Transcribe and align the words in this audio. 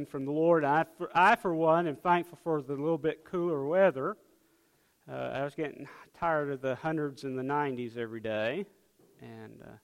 blessing 0.00 0.10
from 0.10 0.24
the 0.24 0.32
Lord. 0.32 0.64
I, 0.64 0.84
for, 0.96 1.10
I, 1.14 1.36
for 1.36 1.54
one, 1.54 1.86
am 1.86 1.96
thankful 1.96 2.38
for 2.42 2.62
the 2.62 2.74
little 2.74 2.98
bit 2.98 3.24
cooler 3.24 3.66
weather. 3.66 4.16
Uh, 5.10 5.14
I 5.14 5.44
was 5.44 5.54
getting 5.54 5.88
tired 6.18 6.50
of 6.50 6.60
the 6.60 6.74
hundreds 6.76 7.24
and 7.24 7.38
the 7.38 7.42
90s 7.42 7.96
every 7.96 8.20
day, 8.20 8.64
and 9.20 9.60
uh, 9.62 9.76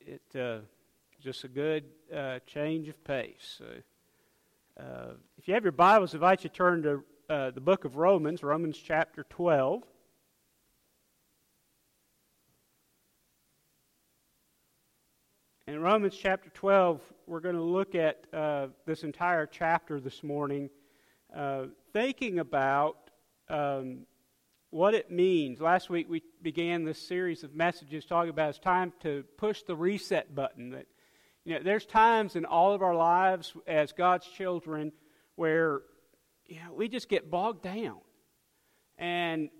it 0.00 0.38
uh, 0.38 0.58
just 1.22 1.44
a 1.44 1.48
good 1.48 1.84
uh, 2.14 2.38
change 2.46 2.88
of 2.88 3.02
pace. 3.04 3.60
Uh, 4.78 4.82
if 5.38 5.48
you 5.48 5.54
have 5.54 5.64
your 5.64 5.72
Bibles, 5.72 6.14
I 6.14 6.16
invite 6.16 6.44
you 6.44 6.50
to 6.50 6.56
turn 6.56 6.82
to 6.82 7.04
uh, 7.28 7.50
the 7.50 7.60
book 7.60 7.84
of 7.84 7.96
Romans, 7.96 8.42
Romans 8.42 8.78
chapter 8.78 9.26
12. 9.28 9.82
In 15.76 15.82
Romans 15.82 16.16
chapter 16.16 16.48
12, 16.48 17.02
we're 17.26 17.40
going 17.40 17.54
to 17.54 17.60
look 17.60 17.94
at 17.94 18.24
uh, 18.32 18.68
this 18.86 19.04
entire 19.04 19.44
chapter 19.44 20.00
this 20.00 20.22
morning, 20.22 20.70
uh, 21.36 21.64
thinking 21.92 22.38
about 22.38 22.96
um, 23.50 24.06
what 24.70 24.94
it 24.94 25.10
means. 25.10 25.60
Last 25.60 25.90
week 25.90 26.08
we 26.08 26.22
began 26.40 26.84
this 26.84 26.98
series 26.98 27.44
of 27.44 27.54
messages 27.54 28.06
talking 28.06 28.30
about 28.30 28.48
it's 28.48 28.58
time 28.58 28.94
to 29.00 29.22
push 29.36 29.64
the 29.64 29.76
reset 29.76 30.34
button. 30.34 30.70
That 30.70 30.86
you 31.44 31.56
know, 31.56 31.60
there's 31.62 31.84
times 31.84 32.36
in 32.36 32.46
all 32.46 32.72
of 32.72 32.80
our 32.80 32.94
lives 32.94 33.52
as 33.66 33.92
God's 33.92 34.26
children 34.26 34.92
where 35.34 35.82
you 36.46 36.56
know, 36.56 36.72
we 36.72 36.88
just 36.88 37.10
get 37.10 37.30
bogged 37.30 37.60
down, 37.60 37.98
and 38.96 39.50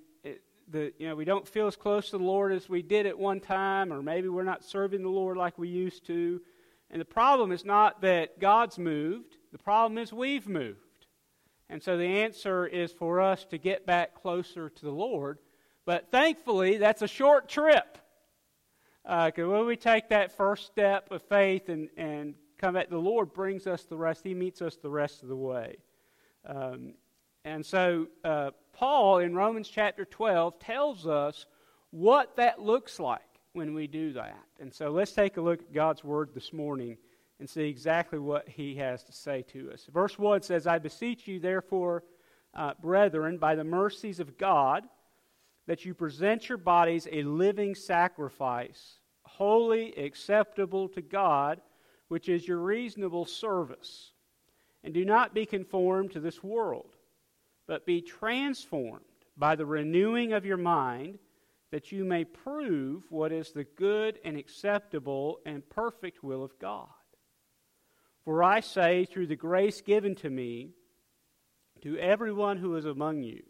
the, 0.69 0.93
you 0.99 1.09
know, 1.09 1.15
we 1.15 1.25
don't 1.25 1.47
feel 1.47 1.67
as 1.67 1.77
close 1.77 2.11
to 2.11 2.19
the 2.19 2.25
Lord 2.25 2.53
as 2.53 2.69
we 2.69 2.83
did 2.83 3.07
at 3.07 3.19
one 3.19 3.41
time, 3.41 3.93
or 3.93 4.03
maybe 4.03 4.29
we're 4.29 4.43
not 4.43 4.65
serving 4.65 5.03
the 5.03 5.09
Lord 5.09 5.37
like 5.37 5.59
we 5.59 5.69
used 5.69 6.07
to. 6.07 6.41
And 6.91 7.01
the 7.01 7.07
problem 7.07 7.53
is 7.53 7.65
not 7.65 8.01
that 8.03 8.41
God's 8.41 8.79
moved, 8.79 9.37
the 9.53 9.59
problem 9.59 9.99
is 9.99 10.13
we've 10.13 10.49
moved. 10.49 11.07
And 11.69 11.83
so 11.83 11.97
the 11.97 12.05
answer 12.05 12.67
is 12.67 12.93
for 12.93 13.21
us 13.21 13.45
to 13.47 13.59
get 13.59 13.87
back 13.87 14.15
closer 14.15 14.69
to 14.69 14.85
the 14.85 14.93
Lord. 14.93 15.39
But 15.85 16.11
thankfully, 16.11 16.79
that's 16.79 17.03
a 17.03 17.09
short 17.09 17.49
trip. 17.49 17.99
Because 19.03 19.33
uh, 19.39 19.49
when 19.49 19.67
we 19.67 19.77
take 19.77 20.09
that 20.09 20.37
first 20.37 20.67
step 20.67 21.11
of 21.13 21.23
faith 21.23 21.69
and, 21.69 21.89
and 21.97 22.35
come 22.59 22.75
back, 22.75 22.89
the 22.91 22.99
Lord 22.99 23.33
brings 23.33 23.67
us 23.67 23.85
the 23.85 23.97
rest. 23.97 24.25
He 24.25 24.35
meets 24.35 24.63
us 24.63 24.77
the 24.77 24.91
rest 24.91 25.23
of 25.23 25.29
the 25.29 25.37
way. 25.37 25.77
Um, 26.45 26.95
and 27.47 27.65
so 27.65 28.09
uh, 28.25 28.51
Paul 28.73 29.19
in 29.19 29.33
Romans 29.33 29.69
chapter 29.69 30.05
12 30.05 30.59
tells 30.59 31.07
us 31.07 31.47
what 31.91 32.35
that 32.35 32.61
looks 32.61 32.99
like 32.99 33.21
when 33.53 33.73
we 33.73 33.87
do 33.87 34.13
that. 34.15 34.43
And 34.59 34.75
so 34.75 34.91
let's 34.91 35.13
take 35.13 35.37
a 35.37 35.41
look 35.41 35.61
at 35.61 35.73
God's 35.73 36.03
word 36.03 36.31
this 36.35 36.53
morning 36.53 36.99
and 37.39 37.49
see 37.49 37.69
exactly 37.69 38.19
what 38.19 38.49
he 38.49 38.75
has 38.75 39.05
to 39.05 39.13
say 39.13 39.43
to 39.53 39.71
us. 39.71 39.87
Verse 39.95 40.19
1 40.19 40.43
says, 40.43 40.67
I 40.67 40.81
beseech 40.81 41.29
you, 41.29 41.39
therefore, 41.39 42.03
uh, 42.53 42.73
brethren, 42.83 43.39
by 43.39 43.55
the 43.55 43.63
mercies 43.63 44.19
of 44.19 44.37
God, 44.37 44.83
that 45.69 45.85
you 45.85 45.95
present 45.95 46.49
your 46.49 46.59
bodies 46.59 47.07
a 47.13 47.23
living 47.23 47.77
sacrifice, 47.77 48.99
holy, 49.23 49.95
acceptable 49.95 50.89
to 50.89 51.01
God, 51.01 51.61
which 52.09 52.29
is 52.29 52.49
your 52.49 52.59
reasonable 52.59 53.25
service. 53.25 54.15
And 54.83 54.93
do 54.93 55.05
not 55.05 55.33
be 55.33 55.47
conformed 55.47 56.11
to 56.11 56.21
this 56.21 56.43
world 56.43 56.96
but 57.67 57.87
be 57.87 58.01
transformed 58.01 59.05
by 59.37 59.57
the 59.57 59.67
renewing 59.67 60.33
of 60.33 60.47
your 60.47 60.57
mind, 60.57 61.19
that 61.71 61.93
you 61.93 62.05
may 62.05 62.25
prove 62.25 63.03
what 63.11 63.33
is 63.33 63.53
the 63.53 63.65
good 63.65 64.19
and 64.25 64.37
acceptable 64.37 65.41
and 65.45 65.69
perfect 65.69 66.23
will 66.23 66.43
of 66.43 66.59
God. 66.59 66.89
For 68.25 68.43
I 68.43 68.61
say, 68.61 69.05
through 69.05 69.27
the 69.27 69.37
grace 69.37 69.81
given 69.81 70.15
to 70.17 70.31
me, 70.31 70.71
to 71.83 71.99
everyone 71.99 72.57
who 72.57 72.77
is 72.77 72.85
among 72.85 73.23
you, 73.23 73.43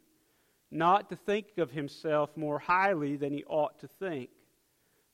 not 0.71 1.09
to 1.11 1.17
think 1.17 1.59
of 1.59 1.71
himself 1.71 2.37
more 2.37 2.59
highly 2.59 3.17
than 3.17 3.33
he 3.33 3.45
ought 3.45 3.79
to 3.81 3.89
think, 3.89 4.31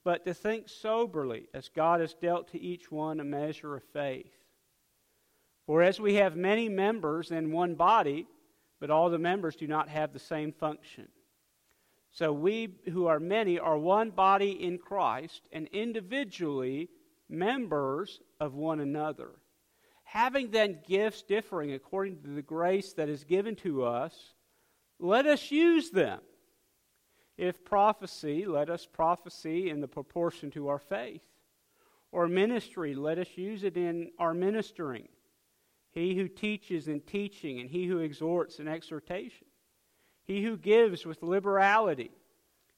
but 0.05 0.25
to 0.25 0.35
think 0.35 0.69
soberly, 0.69 1.49
as 1.55 1.69
God 1.69 2.01
has 2.01 2.15
dealt 2.15 2.49
to 2.49 2.61
each 2.61 2.91
one 2.91 3.21
a 3.21 3.25
measure 3.25 3.77
of 3.77 3.85
faith. 3.93 4.33
For 5.67 5.83
as 5.83 6.01
we 6.01 6.15
have 6.15 6.35
many 6.35 6.69
members 6.69 7.31
in 7.31 7.53
one 7.53 7.75
body, 7.75 8.27
but 8.83 8.91
all 8.91 9.11
the 9.11 9.17
members 9.17 9.55
do 9.55 9.69
not 9.69 9.89
have 9.89 10.13
the 10.13 10.19
same 10.19 10.51
function. 10.51 11.07
So 12.11 12.33
we 12.33 12.75
who 12.91 13.07
are 13.07 13.21
many 13.21 13.61
are 13.61 13.79
one 13.79 14.11
body 14.11 14.51
in 14.51 14.77
Christ 14.77 15.41
and 15.53 15.69
individually 15.69 16.89
members 17.29 18.21
of 18.41 18.55
one 18.55 18.81
another. 18.81 19.29
Having 20.03 20.51
then 20.51 20.81
gifts 20.85 21.23
differing 21.23 21.73
according 21.73 22.23
to 22.23 22.31
the 22.31 22.43
grace 22.43 22.93
that 22.95 23.09
is 23.09 23.23
given 23.23 23.55
to 23.57 23.85
us, 23.85 24.35
let 24.99 25.27
us 25.27 25.53
use 25.53 25.91
them. 25.91 26.19
If 27.37 27.65
prophecy, 27.65 28.47
let 28.47 28.69
us 28.69 28.85
prophesy 28.85 29.71
in 29.71 29.81
the 29.81 29.87
proportion 29.87 30.51
to 30.51 30.67
our 30.67 30.81
faith. 30.81 31.23
Or 32.11 32.27
ministry, 32.27 32.97
let 32.97 33.21
us 33.21 33.29
use 33.37 33.63
it 33.63 33.77
in 33.77 34.11
our 34.19 34.35
ministering 34.35 35.07
he 35.93 36.15
who 36.15 36.27
teaches 36.27 36.89
in 36.89 37.01
teaching, 37.01 37.61
and 37.61 37.69
he 37.69 37.87
who 37.87 37.99
exhorts 37.99 38.59
in 38.59 38.67
exhortation, 38.67 39.47
he 40.25 40.43
who 40.43 40.57
gives 40.57 41.05
with 41.05 41.23
liberality, 41.23 42.11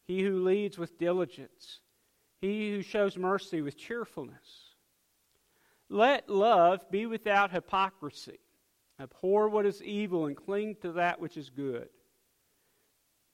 he 0.07 0.23
who 0.23 0.43
leads 0.43 0.77
with 0.77 0.99
diligence, 0.99 1.81
he 2.41 2.73
who 2.73 2.83
shows 2.83 3.17
mercy 3.17 3.63
with 3.63 3.79
cheerfulness. 3.79 4.75
Let 5.89 6.29
love 6.29 6.91
be 6.91 7.07
without 7.07 7.53
hypocrisy. 7.53 8.41
Abhor 9.01 9.49
what 9.49 9.67
is 9.67 9.83
evil 9.83 10.27
and 10.27 10.37
cling 10.37 10.77
to 10.83 10.93
that 10.93 11.21
which 11.21 11.37
is 11.37 11.51
good. 11.51 11.89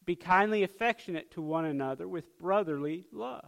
Be 0.04 0.16
kindly 0.16 0.62
affectionate 0.62 1.30
to 1.32 1.42
one 1.42 1.64
another 1.64 2.06
with 2.06 2.38
brotherly 2.38 3.06
love. 3.12 3.44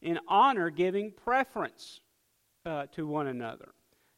In 0.00 0.18
honor, 0.28 0.70
giving 0.70 1.12
preference 1.12 2.00
uh, 2.64 2.86
to 2.92 3.06
one 3.06 3.26
another 3.26 3.72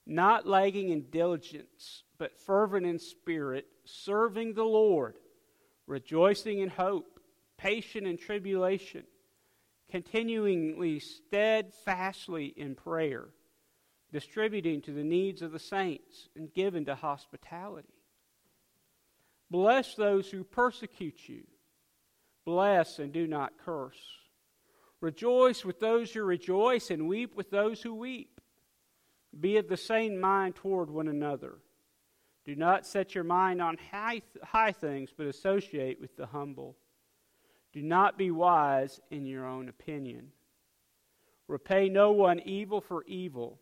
not 0.07 0.47
lagging 0.47 0.91
in 0.91 1.11
diligence, 1.11 2.03
but 2.19 2.39
fervent 2.39 2.87
in 2.87 2.99
spirit, 2.99 3.67
serving 3.85 4.55
the 4.55 4.65
Lord, 4.65 5.17
rejoicing 5.87 6.61
in 6.61 6.69
hope, 6.69 7.21
patient 7.57 8.07
in 8.07 8.17
tribulation, 8.17 9.05
continually 9.91 10.99
steadfastly 11.01 12.53
in 12.57 12.75
prayer, 12.75 13.29
distributing 14.13 14.81
to 14.83 14.93
the 14.93 15.05
needs 15.05 15.43
of 15.43 15.53
the 15.53 15.59
saints, 15.59 16.29
and 16.37 16.53
given 16.53 16.85
to 16.85 16.95
hospitality. 16.95 17.89
Bless 19.51 19.95
those 19.95 20.31
who 20.31 20.45
persecute 20.45 21.29
you. 21.29 21.45
Bless 22.45 22.99
and 22.99 23.13
do 23.13 23.27
not 23.27 23.53
curse. 23.65 24.01
Rejoice 25.01 25.65
with 25.65 25.81
those 25.81 26.13
who 26.13 26.25
rejoice, 26.25 26.91
and 26.91 27.09
weep 27.09 27.35
with 27.35 27.51
those 27.51 27.83
who 27.83 27.95
weep. 27.95 28.34
Be 29.41 29.57
of 29.57 29.69
the 29.69 29.77
same 29.77 30.19
mind 30.21 30.55
toward 30.55 30.91
one 30.91 31.09
another. 31.09 31.59
Do 32.45 32.55
not 32.55 32.87
set 32.87 33.15
your 33.15 33.25
mind 33.25 33.63
on 33.63 33.79
high, 33.91 34.23
high 34.43 34.73
things, 34.73 35.11
but 35.17 35.27
associate 35.27 36.01
with 36.01 36.17
the 36.17 36.27
humble. 36.27 36.77
Do 37.73 37.83
not 37.83 38.19
be 38.19 38.31
wise 38.31 39.01
in 39.11 39.27
your 39.27 39.47
own 39.47 39.69
opinion. 39.69 40.29
Repay 41.49 41.89
no 41.89 42.13
one 42.13 42.41
evil 42.41 42.81
for 42.81 43.05
evil. 43.05 43.61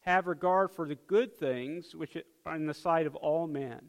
Have 0.00 0.26
regard 0.26 0.70
for 0.70 0.86
the 0.86 0.94
good 0.94 1.34
things 1.36 1.94
which 1.94 2.16
are 2.44 2.54
in 2.54 2.66
the 2.66 2.74
sight 2.74 3.06
of 3.06 3.16
all 3.16 3.46
men. 3.46 3.80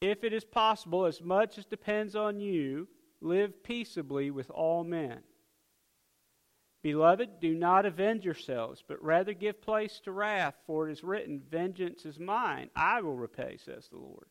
If 0.00 0.22
it 0.22 0.32
is 0.32 0.44
possible, 0.44 1.06
as 1.06 1.22
much 1.22 1.56
as 1.56 1.64
depends 1.64 2.14
on 2.14 2.38
you, 2.38 2.88
live 3.22 3.62
peaceably 3.62 4.30
with 4.30 4.50
all 4.50 4.84
men. 4.84 5.20
Beloved, 6.86 7.40
do 7.40 7.52
not 7.52 7.84
avenge 7.84 8.24
yourselves, 8.24 8.84
but 8.86 9.02
rather 9.02 9.32
give 9.32 9.60
place 9.60 9.98
to 10.04 10.12
wrath, 10.12 10.54
for 10.68 10.88
it 10.88 10.92
is 10.92 11.02
written, 11.02 11.42
Vengeance 11.50 12.06
is 12.06 12.20
mine, 12.20 12.70
I 12.76 13.00
will 13.00 13.16
repay, 13.16 13.56
says 13.56 13.88
the 13.88 13.98
Lord. 13.98 14.28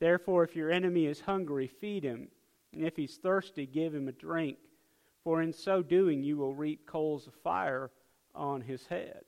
Therefore, 0.00 0.42
if 0.42 0.56
your 0.56 0.72
enemy 0.72 1.06
is 1.06 1.20
hungry, 1.20 1.68
feed 1.68 2.02
him, 2.02 2.26
and 2.72 2.84
if 2.84 2.96
he's 2.96 3.18
thirsty, 3.18 3.66
give 3.66 3.94
him 3.94 4.08
a 4.08 4.12
drink, 4.12 4.56
for 5.22 5.40
in 5.40 5.52
so 5.52 5.80
doing 5.80 6.24
you 6.24 6.36
will 6.36 6.54
reap 6.54 6.88
coals 6.88 7.28
of 7.28 7.34
fire 7.34 7.92
on 8.34 8.62
his 8.62 8.84
head. 8.86 9.22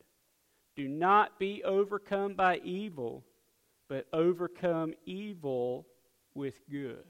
Do 0.75 0.89
not 0.89 1.39
be 1.39 1.63
overcome 1.63 2.35
by 2.35 2.57
evil, 2.65 3.25
but 3.89 4.09
overcome 4.13 4.95
evil 5.07 5.87
with 6.35 6.59
good. 6.69 7.05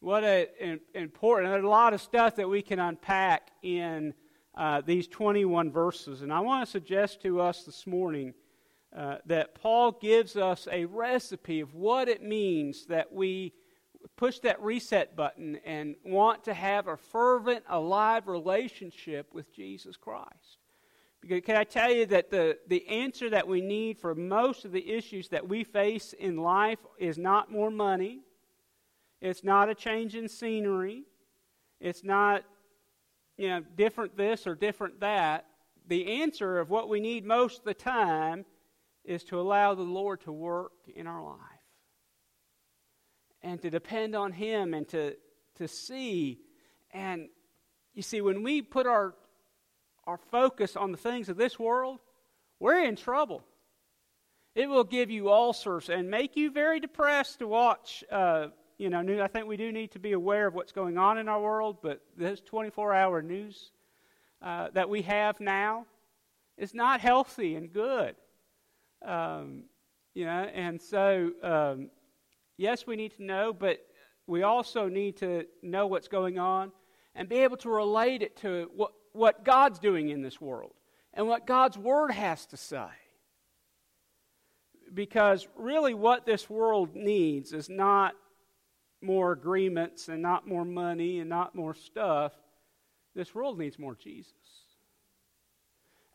What 0.00 0.24
an 0.24 0.80
important, 0.94 1.52
there's 1.52 1.62
a 1.62 1.68
lot 1.68 1.92
of 1.92 2.00
stuff 2.00 2.36
that 2.36 2.48
we 2.48 2.62
can 2.62 2.78
unpack 2.78 3.50
in 3.62 4.14
uh, 4.54 4.80
these 4.80 5.06
21 5.06 5.70
verses. 5.70 6.22
And 6.22 6.32
I 6.32 6.40
want 6.40 6.64
to 6.64 6.70
suggest 6.70 7.22
to 7.22 7.40
us 7.40 7.64
this 7.64 7.86
morning 7.86 8.34
uh, 8.96 9.16
that 9.26 9.54
Paul 9.54 9.92
gives 9.92 10.36
us 10.36 10.66
a 10.70 10.84
recipe 10.86 11.60
of 11.60 11.74
what 11.74 12.08
it 12.08 12.22
means 12.22 12.86
that 12.86 13.12
we 13.12 13.52
push 14.16 14.38
that 14.40 14.60
reset 14.60 15.14
button 15.14 15.56
and 15.64 15.94
want 16.04 16.44
to 16.44 16.54
have 16.54 16.88
a 16.88 16.96
fervent, 16.96 17.64
alive 17.68 18.26
relationship 18.26 19.32
with 19.32 19.54
Jesus 19.54 19.96
Christ. 19.96 20.58
Because 21.20 21.42
can 21.44 21.56
I 21.56 21.64
tell 21.64 21.92
you 21.92 22.06
that 22.06 22.30
the, 22.30 22.58
the 22.66 22.86
answer 22.88 23.28
that 23.30 23.46
we 23.46 23.60
need 23.60 23.98
for 23.98 24.14
most 24.14 24.64
of 24.64 24.72
the 24.72 24.90
issues 24.90 25.28
that 25.28 25.46
we 25.46 25.64
face 25.64 26.14
in 26.14 26.38
life 26.38 26.78
is 26.98 27.18
not 27.18 27.52
more 27.52 27.70
money, 27.70 28.20
it's 29.20 29.44
not 29.44 29.68
a 29.68 29.74
change 29.74 30.14
in 30.14 30.28
scenery, 30.28 31.04
it's 31.78 32.02
not 32.02 32.42
you 33.40 33.48
know 33.48 33.62
different 33.74 34.18
this 34.18 34.46
or 34.46 34.54
different 34.54 35.00
that. 35.00 35.46
The 35.88 36.20
answer 36.22 36.58
of 36.58 36.68
what 36.68 36.90
we 36.90 37.00
need 37.00 37.24
most 37.24 37.60
of 37.60 37.64
the 37.64 37.74
time 37.74 38.44
is 39.02 39.24
to 39.24 39.40
allow 39.40 39.74
the 39.74 39.82
Lord 39.82 40.20
to 40.22 40.32
work 40.32 40.72
in 40.94 41.06
our 41.06 41.22
life 41.22 41.40
and 43.42 43.58
to 43.62 43.70
depend 43.70 44.14
on 44.14 44.32
Him 44.32 44.74
and 44.74 44.86
to, 44.88 45.16
to 45.56 45.66
see. 45.66 46.38
And 46.92 47.30
you 47.94 48.02
see, 48.02 48.20
when 48.20 48.42
we 48.42 48.60
put 48.60 48.86
our 48.86 49.14
our 50.04 50.18
focus 50.30 50.76
on 50.76 50.92
the 50.92 50.98
things 50.98 51.30
of 51.30 51.38
this 51.38 51.58
world, 51.58 51.98
we're 52.58 52.84
in 52.84 52.94
trouble. 52.94 53.42
It 54.54 54.68
will 54.68 54.84
give 54.84 55.10
you 55.10 55.30
ulcers 55.30 55.88
and 55.88 56.10
make 56.10 56.36
you 56.36 56.50
very 56.50 56.78
depressed 56.78 57.38
to 57.38 57.46
watch. 57.46 58.04
Uh, 58.10 58.48
you 58.80 58.88
know, 58.88 59.22
I 59.22 59.28
think 59.28 59.46
we 59.46 59.58
do 59.58 59.70
need 59.72 59.90
to 59.90 59.98
be 59.98 60.12
aware 60.12 60.46
of 60.46 60.54
what's 60.54 60.72
going 60.72 60.96
on 60.96 61.18
in 61.18 61.28
our 61.28 61.38
world, 61.38 61.76
but 61.82 62.00
this 62.16 62.40
24 62.40 62.94
hour 62.94 63.20
news 63.20 63.72
uh, 64.40 64.68
that 64.72 64.88
we 64.88 65.02
have 65.02 65.38
now 65.38 65.84
is 66.56 66.72
not 66.72 67.02
healthy 67.02 67.56
and 67.56 67.70
good. 67.70 68.16
Um, 69.04 69.64
you 70.14 70.24
know, 70.24 70.48
and 70.54 70.80
so, 70.80 71.30
um, 71.42 71.90
yes, 72.56 72.86
we 72.86 72.96
need 72.96 73.14
to 73.16 73.22
know, 73.22 73.52
but 73.52 73.84
we 74.26 74.44
also 74.44 74.88
need 74.88 75.18
to 75.18 75.44
know 75.62 75.86
what's 75.86 76.08
going 76.08 76.38
on 76.38 76.72
and 77.14 77.28
be 77.28 77.40
able 77.40 77.58
to 77.58 77.68
relate 77.68 78.22
it 78.22 78.38
to 78.38 78.70
what, 78.74 78.92
what 79.12 79.44
God's 79.44 79.78
doing 79.78 80.08
in 80.08 80.22
this 80.22 80.40
world 80.40 80.72
and 81.12 81.28
what 81.28 81.46
God's 81.46 81.76
Word 81.76 82.12
has 82.12 82.46
to 82.46 82.56
say. 82.56 82.88
Because 84.94 85.46
really, 85.54 85.92
what 85.92 86.24
this 86.24 86.48
world 86.48 86.94
needs 86.94 87.52
is 87.52 87.68
not 87.68 88.14
more 89.02 89.32
agreements 89.32 90.08
and 90.08 90.22
not 90.22 90.46
more 90.46 90.64
money 90.64 91.20
and 91.20 91.28
not 91.28 91.54
more 91.54 91.74
stuff. 91.74 92.32
This 93.14 93.34
world 93.34 93.58
needs 93.58 93.78
more 93.78 93.94
Jesus. 93.94 94.34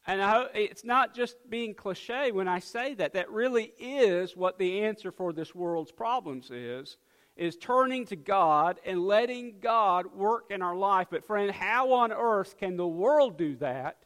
And 0.07 0.21
I, 0.21 0.45
it's 0.53 0.83
not 0.83 1.15
just 1.15 1.35
being 1.49 1.73
cliche 1.73 2.31
when 2.31 2.47
I 2.47 2.59
say 2.59 2.93
that. 2.95 3.13
That 3.13 3.31
really 3.31 3.73
is 3.79 4.37
what 4.37 4.59
the 4.59 4.83
answer 4.83 5.11
for 5.11 5.33
this 5.33 5.55
world's 5.55 5.91
problems 5.91 6.51
is 6.51 6.97
is 7.35 7.57
turning 7.57 8.05
to 8.05 8.15
God 8.15 8.79
and 8.85 9.05
letting 9.05 9.59
God 9.59 10.15
work 10.15 10.51
in 10.51 10.61
our 10.61 10.75
life. 10.75 11.07
But, 11.09 11.25
friend, 11.25 11.51
how 11.51 11.91
on 11.93 12.13
earth 12.13 12.57
can 12.57 12.77
the 12.77 12.87
world 12.87 13.37
do 13.37 13.55
that 13.57 14.05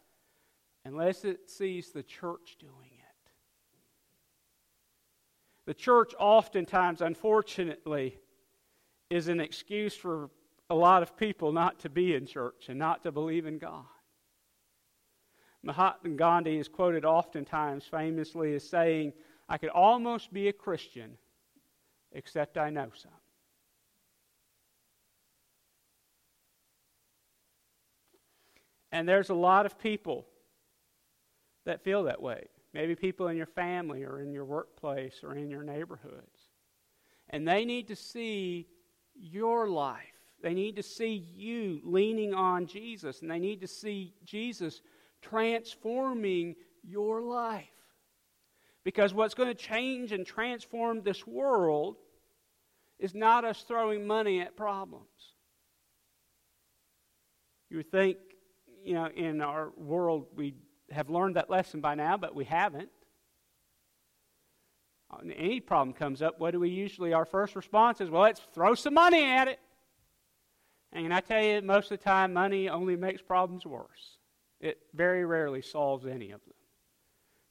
unless 0.83 1.25
it 1.25 1.49
sees 1.49 1.91
the 1.91 2.01
church 2.01 2.57
doing 2.59 2.73
it? 2.73 3.31
The 5.67 5.75
church, 5.75 6.13
oftentimes, 6.17 7.01
unfortunately, 7.01 8.17
is 9.09 9.27
an 9.27 9.39
excuse 9.39 9.95
for 9.95 10.29
a 10.69 10.75
lot 10.75 11.01
of 11.01 11.17
people 11.17 11.51
not 11.51 11.79
to 11.79 11.89
be 11.89 12.13
in 12.13 12.25
church 12.25 12.65
and 12.69 12.77
not 12.77 13.03
to 13.03 13.11
believe 13.11 13.45
in 13.45 13.57
God. 13.57 13.85
Mahatma 15.63 16.11
Gandhi 16.11 16.57
is 16.57 16.67
quoted 16.67 17.03
oftentimes 17.03 17.83
famously 17.85 18.53
as 18.55 18.67
saying, 18.67 19.13
I 19.49 19.57
could 19.57 19.69
almost 19.69 20.31
be 20.31 20.47
a 20.47 20.53
Christian 20.53 21.17
except 22.11 22.57
I 22.57 22.69
know 22.69 22.89
some. 22.93 23.11
And 28.91 29.07
there's 29.07 29.29
a 29.29 29.35
lot 29.35 29.65
of 29.65 29.77
people 29.77 30.25
that 31.65 31.83
feel 31.83 32.03
that 32.03 32.21
way. 32.21 32.45
Maybe 32.73 32.95
people 32.95 33.27
in 33.27 33.37
your 33.37 33.45
family 33.45 34.03
or 34.03 34.21
in 34.21 34.31
your 34.31 34.45
workplace 34.45 35.21
or 35.23 35.35
in 35.35 35.49
your 35.49 35.63
neighborhoods. 35.63 36.39
And 37.29 37.47
they 37.47 37.65
need 37.65 37.87
to 37.89 37.95
see 37.95 38.67
your 39.19 39.67
life. 39.67 40.03
They 40.41 40.53
need 40.53 40.75
to 40.77 40.83
see 40.83 41.13
you 41.35 41.81
leaning 41.83 42.33
on 42.33 42.65
Jesus. 42.65 43.21
And 43.21 43.29
they 43.29 43.39
need 43.39 43.61
to 43.61 43.67
see 43.67 44.13
Jesus 44.23 44.81
transforming 45.21 46.55
your 46.83 47.21
life. 47.21 47.67
Because 48.83 49.13
what's 49.13 49.33
going 49.33 49.49
to 49.49 49.55
change 49.55 50.11
and 50.11 50.25
transform 50.25 51.01
this 51.01 51.27
world 51.27 51.97
is 52.97 53.13
not 53.13 53.45
us 53.45 53.63
throwing 53.63 54.07
money 54.07 54.41
at 54.41 54.55
problems. 54.55 55.05
You 57.69 57.77
would 57.77 57.91
think 57.91 58.17
you 58.83 58.93
know, 58.93 59.07
in 59.07 59.41
our 59.41 59.71
world, 59.77 60.27
we 60.35 60.55
have 60.91 61.09
learned 61.09 61.35
that 61.35 61.49
lesson 61.49 61.81
by 61.81 61.95
now, 61.95 62.17
but 62.17 62.33
we 62.33 62.45
haven't. 62.45 62.89
Any 65.35 65.59
problem 65.59 65.93
comes 65.93 66.21
up, 66.21 66.39
what 66.39 66.51
do 66.51 66.59
we 66.59 66.69
usually, 66.69 67.13
our 67.13 67.25
first 67.25 67.55
response 67.55 67.99
is, 67.99 68.09
well, 68.09 68.21
let's 68.21 68.41
throw 68.53 68.75
some 68.75 68.93
money 68.93 69.25
at 69.25 69.47
it. 69.47 69.59
And 70.91 71.13
I 71.13 71.19
tell 71.19 71.43
you, 71.43 71.61
most 71.61 71.91
of 71.91 71.99
the 71.99 72.03
time, 72.03 72.33
money 72.33 72.69
only 72.69 72.95
makes 72.95 73.21
problems 73.21 73.65
worse. 73.65 74.17
It 74.59 74.79
very 74.93 75.25
rarely 75.25 75.61
solves 75.61 76.05
any 76.05 76.31
of 76.31 76.41
them. 76.45 76.53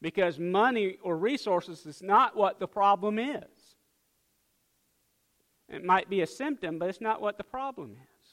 Because 0.00 0.38
money 0.38 0.98
or 1.02 1.16
resources 1.16 1.84
is 1.86 2.02
not 2.02 2.36
what 2.36 2.60
the 2.60 2.68
problem 2.68 3.18
is. 3.18 3.44
It 5.68 5.84
might 5.84 6.08
be 6.08 6.20
a 6.20 6.26
symptom, 6.26 6.78
but 6.78 6.88
it's 6.88 7.00
not 7.00 7.20
what 7.20 7.36
the 7.36 7.44
problem 7.44 7.92
is. 7.92 8.28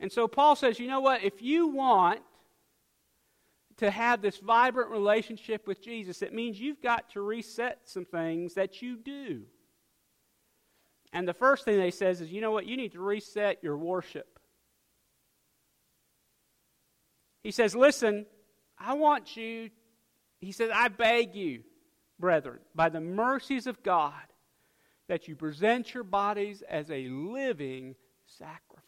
And 0.00 0.12
so 0.12 0.28
Paul 0.28 0.54
says, 0.54 0.78
you 0.78 0.86
know 0.86 1.00
what? 1.00 1.24
If 1.24 1.42
you 1.42 1.68
want 1.68 2.20
to 3.78 3.90
have 3.90 4.20
this 4.20 4.38
vibrant 4.38 4.90
relationship 4.90 5.66
with 5.66 5.82
Jesus, 5.82 6.22
it 6.22 6.34
means 6.34 6.60
you've 6.60 6.82
got 6.82 7.10
to 7.10 7.20
reset 7.20 7.80
some 7.84 8.04
things 8.04 8.54
that 8.54 8.82
you 8.82 8.96
do. 8.96 9.42
And 11.12 11.26
the 11.26 11.34
first 11.34 11.64
thing 11.64 11.78
they 11.78 11.90
says 11.90 12.20
is, 12.20 12.30
you 12.30 12.40
know 12.40 12.50
what? 12.50 12.66
You 12.66 12.76
need 12.76 12.92
to 12.92 13.00
reset 13.00 13.62
your 13.62 13.78
worship. 13.78 14.38
He 17.42 17.50
says, 17.50 17.74
listen, 17.74 18.26
I 18.78 18.94
want 18.94 19.36
you, 19.36 19.70
he 20.40 20.52
says, 20.52 20.70
I 20.74 20.88
beg 20.88 21.34
you, 21.34 21.62
brethren, 22.18 22.58
by 22.74 22.88
the 22.88 23.00
mercies 23.00 23.66
of 23.66 23.82
God, 23.82 24.12
that 25.08 25.28
you 25.28 25.36
present 25.36 25.94
your 25.94 26.04
bodies 26.04 26.62
as 26.68 26.90
a 26.90 27.08
living 27.08 27.94
sacrifice. 28.26 28.87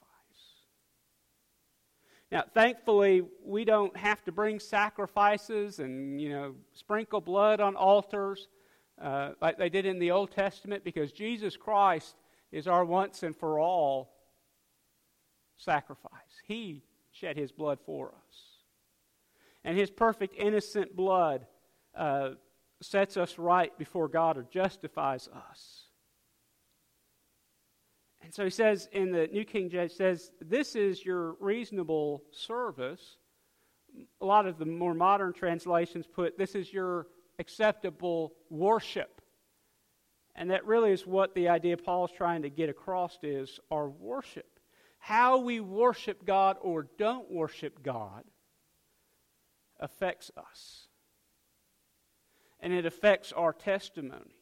Now, 2.31 2.45
thankfully, 2.55 3.23
we 3.45 3.65
don't 3.65 3.97
have 3.97 4.25
to 4.25 4.33
bring 4.33 4.61
sacrifices 4.61 5.81
and, 5.81 6.21
you 6.21 6.29
know, 6.29 6.55
sprinkle 6.73 7.21
blood 7.21 7.61
on 7.61 7.75
altars 7.75 8.49
uh, 9.01 9.31
like 9.41 9.59
they 9.59 9.69
did 9.69 9.87
in 9.87 9.99
the 9.99 10.13
Old 10.13 10.31
Testament 10.31 10.85
because 10.85 11.11
Jesus 11.11 11.57
Christ 11.57 12.15
is 12.53 12.69
our 12.69 12.85
once 12.85 13.23
and 13.23 13.35
for 13.35 13.59
all 13.59 14.13
sacrifice. 15.57 16.13
He 16.45 16.83
shed 17.11 17.37
his 17.37 17.51
blood 17.51 17.79
for 17.85 18.09
us. 18.09 18.37
And 19.65 19.77
his 19.77 19.91
perfect, 19.91 20.37
innocent 20.39 20.95
blood 20.95 21.47
uh, 21.95 22.31
sets 22.81 23.17
us 23.17 23.39
right 23.39 23.77
before 23.77 24.09
God 24.09 24.39
or 24.39 24.47
justifies 24.51 25.29
us. 25.51 25.90
And 28.31 28.35
so 28.37 28.45
he 28.45 28.51
says 28.51 28.89
in 28.93 29.11
the 29.11 29.27
New 29.27 29.45
King 29.45 29.69
James 29.69 29.93
says, 29.93 30.31
This 30.41 30.77
is 30.77 31.05
your 31.05 31.33
reasonable 31.41 32.23
service. 32.31 33.17
A 34.21 34.25
lot 34.25 34.47
of 34.47 34.57
the 34.57 34.67
more 34.67 34.95
modern 34.95 35.33
translations 35.33 36.07
put, 36.07 36.39
This 36.39 36.55
is 36.55 36.73
your 36.73 37.09
acceptable 37.41 38.35
worship. 38.49 39.21
And 40.37 40.53
that 40.53 40.65
really 40.65 40.93
is 40.93 41.05
what 41.05 41.35
the 41.35 41.49
idea 41.49 41.77
Paul's 41.77 42.13
trying 42.13 42.43
to 42.43 42.51
get 42.51 42.69
across 42.69 43.19
is 43.21 43.59
our 43.69 43.89
worship. 43.89 44.61
How 45.01 45.39
we 45.39 45.59
worship 45.59 46.25
God 46.25 46.57
or 46.61 46.87
don't 46.99 47.29
worship 47.33 47.83
God 47.83 48.23
affects 49.81 50.31
us. 50.37 50.87
And 52.61 52.73
it 52.73 52.87
affects 52.87 53.33
our 53.33 53.53
testimony 53.53 54.40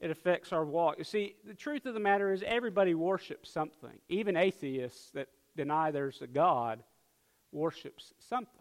it 0.00 0.10
affects 0.10 0.52
our 0.52 0.64
walk. 0.64 0.96
You 0.98 1.04
see, 1.04 1.36
the 1.46 1.54
truth 1.54 1.84
of 1.84 1.94
the 1.94 2.00
matter 2.00 2.32
is 2.32 2.42
everybody 2.46 2.94
worships 2.94 3.50
something. 3.50 3.98
Even 4.08 4.36
atheists 4.36 5.10
that 5.10 5.28
deny 5.56 5.90
there's 5.90 6.22
a 6.22 6.26
God 6.26 6.82
worships 7.52 8.14
something. 8.28 8.54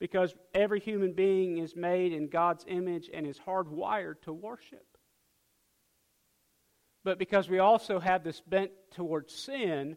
Because 0.00 0.34
every 0.54 0.80
human 0.80 1.12
being 1.12 1.58
is 1.58 1.76
made 1.76 2.12
in 2.12 2.28
God's 2.28 2.64
image 2.68 3.10
and 3.12 3.26
is 3.26 3.38
hardwired 3.38 4.22
to 4.22 4.32
worship. 4.32 4.86
But 7.04 7.18
because 7.18 7.48
we 7.48 7.58
also 7.58 7.98
have 7.98 8.24
this 8.24 8.40
bent 8.40 8.70
towards 8.92 9.34
sin, 9.34 9.96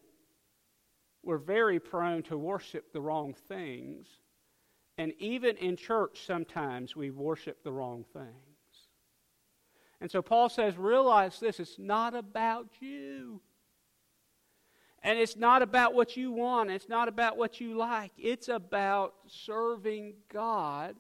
we're 1.24 1.38
very 1.38 1.80
prone 1.80 2.24
to 2.24 2.38
worship 2.38 2.92
the 2.92 3.02
wrong 3.02 3.36
things. 3.48 4.08
And 4.98 5.14
even 5.20 5.56
in 5.58 5.78
church, 5.78 6.26
sometimes 6.26 6.96
we 6.96 7.10
worship 7.12 7.64
the 7.64 7.72
wrong 7.72 8.04
things. 8.12 8.51
And 10.02 10.10
so 10.10 10.24
Paul 10.24 10.50
says, 10.50 10.78
realize 10.78 11.40
this, 11.40 11.60
it's 11.60 11.78
not 11.78 12.16
about 12.16 12.68
you. 12.80 13.40
And 15.04 15.18
it's 15.18 15.38
not 15.38 15.62
about 15.62 15.94
what 15.94 16.18
you 16.18 16.32
want, 16.32 16.72
it's 16.72 16.90
not 16.90 17.08
about 17.08 17.38
what 17.38 17.62
you 17.62 17.78
like. 17.78 18.12
It's 18.18 18.50
about 18.50 19.14
serving 19.28 20.16
God. 20.32 20.96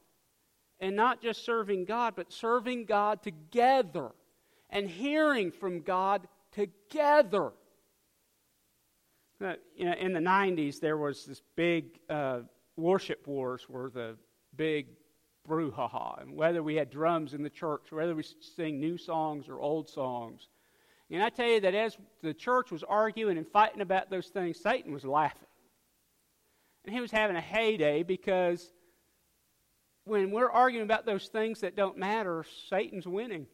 And 0.79 0.95
not 0.95 1.21
just 1.21 1.45
serving 1.45 1.85
God, 1.85 2.13
but 2.15 2.31
serving 2.31 2.85
God 2.85 3.21
together 3.21 4.11
and 4.71 4.89
hearing 4.89 5.51
from 5.51 5.81
God 5.81 6.27
together. 6.51 7.51
In 9.77 10.13
the 10.13 10.19
90s, 10.19 10.79
there 10.79 10.97
was 10.97 11.25
this 11.25 11.41
big 11.55 11.99
uh, 12.09 12.39
worship 12.77 13.27
wars 13.27 13.65
where 13.67 13.89
the 13.89 14.17
big 14.55 14.87
brouhaha. 15.47 16.21
And 16.21 16.35
whether 16.35 16.63
we 16.63 16.75
had 16.75 16.89
drums 16.89 17.33
in 17.33 17.43
the 17.43 17.49
church, 17.49 17.91
whether 17.91 18.15
we 18.15 18.23
sing 18.55 18.79
new 18.79 18.97
songs 18.97 19.47
or 19.49 19.59
old 19.59 19.89
songs, 19.89 20.47
and 21.09 21.21
I 21.21 21.29
tell 21.29 21.47
you 21.47 21.59
that 21.61 21.75
as 21.75 21.97
the 22.21 22.33
church 22.33 22.71
was 22.71 22.83
arguing 22.83 23.37
and 23.37 23.47
fighting 23.47 23.81
about 23.81 24.09
those 24.09 24.27
things, 24.27 24.59
Satan 24.59 24.93
was 24.93 25.03
laughing. 25.03 25.47
And 26.85 26.95
he 26.95 27.01
was 27.01 27.11
having 27.11 27.35
a 27.35 27.41
heyday 27.41 28.03
because 28.03 28.71
when 30.05 30.31
we're 30.31 30.49
arguing 30.49 30.85
about 30.85 31.05
those 31.05 31.27
things 31.27 31.59
that 31.61 31.75
don't 31.75 31.97
matter, 31.97 32.45
Satan's 32.69 33.05
winning. 33.05 33.45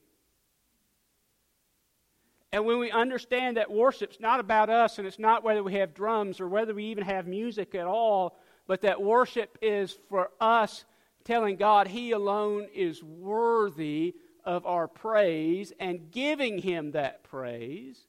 And 2.52 2.66
when 2.66 2.80
we 2.80 2.92
understand 2.92 3.58
that 3.58 3.70
worship's 3.70 4.20
not 4.20 4.40
about 4.40 4.70
us 4.70 5.00
and 5.00 5.08
it's 5.08 5.20
not 5.20 5.44
whether 5.44 5.64
we 5.64 5.74
have 5.74 5.94
drums 5.94 6.40
or 6.40 6.48
whether 6.48 6.74
we 6.74 6.86
even 6.86 7.04
have 7.04 7.28
music 7.28 7.76
at 7.76 7.86
all, 7.86 8.38
but 8.68 8.82
that 8.82 9.02
worship 9.02 9.58
is 9.62 9.98
for 10.10 10.30
us 10.40 10.86
telling 11.28 11.58
God 11.58 11.88
He 11.88 12.12
alone 12.12 12.68
is 12.74 13.04
worthy 13.04 14.16
of 14.46 14.66
our 14.66 14.88
praise 14.88 15.74
and 15.78 16.10
giving 16.10 16.58
Him 16.60 16.92
that 16.92 17.24
praise. 17.26 18.00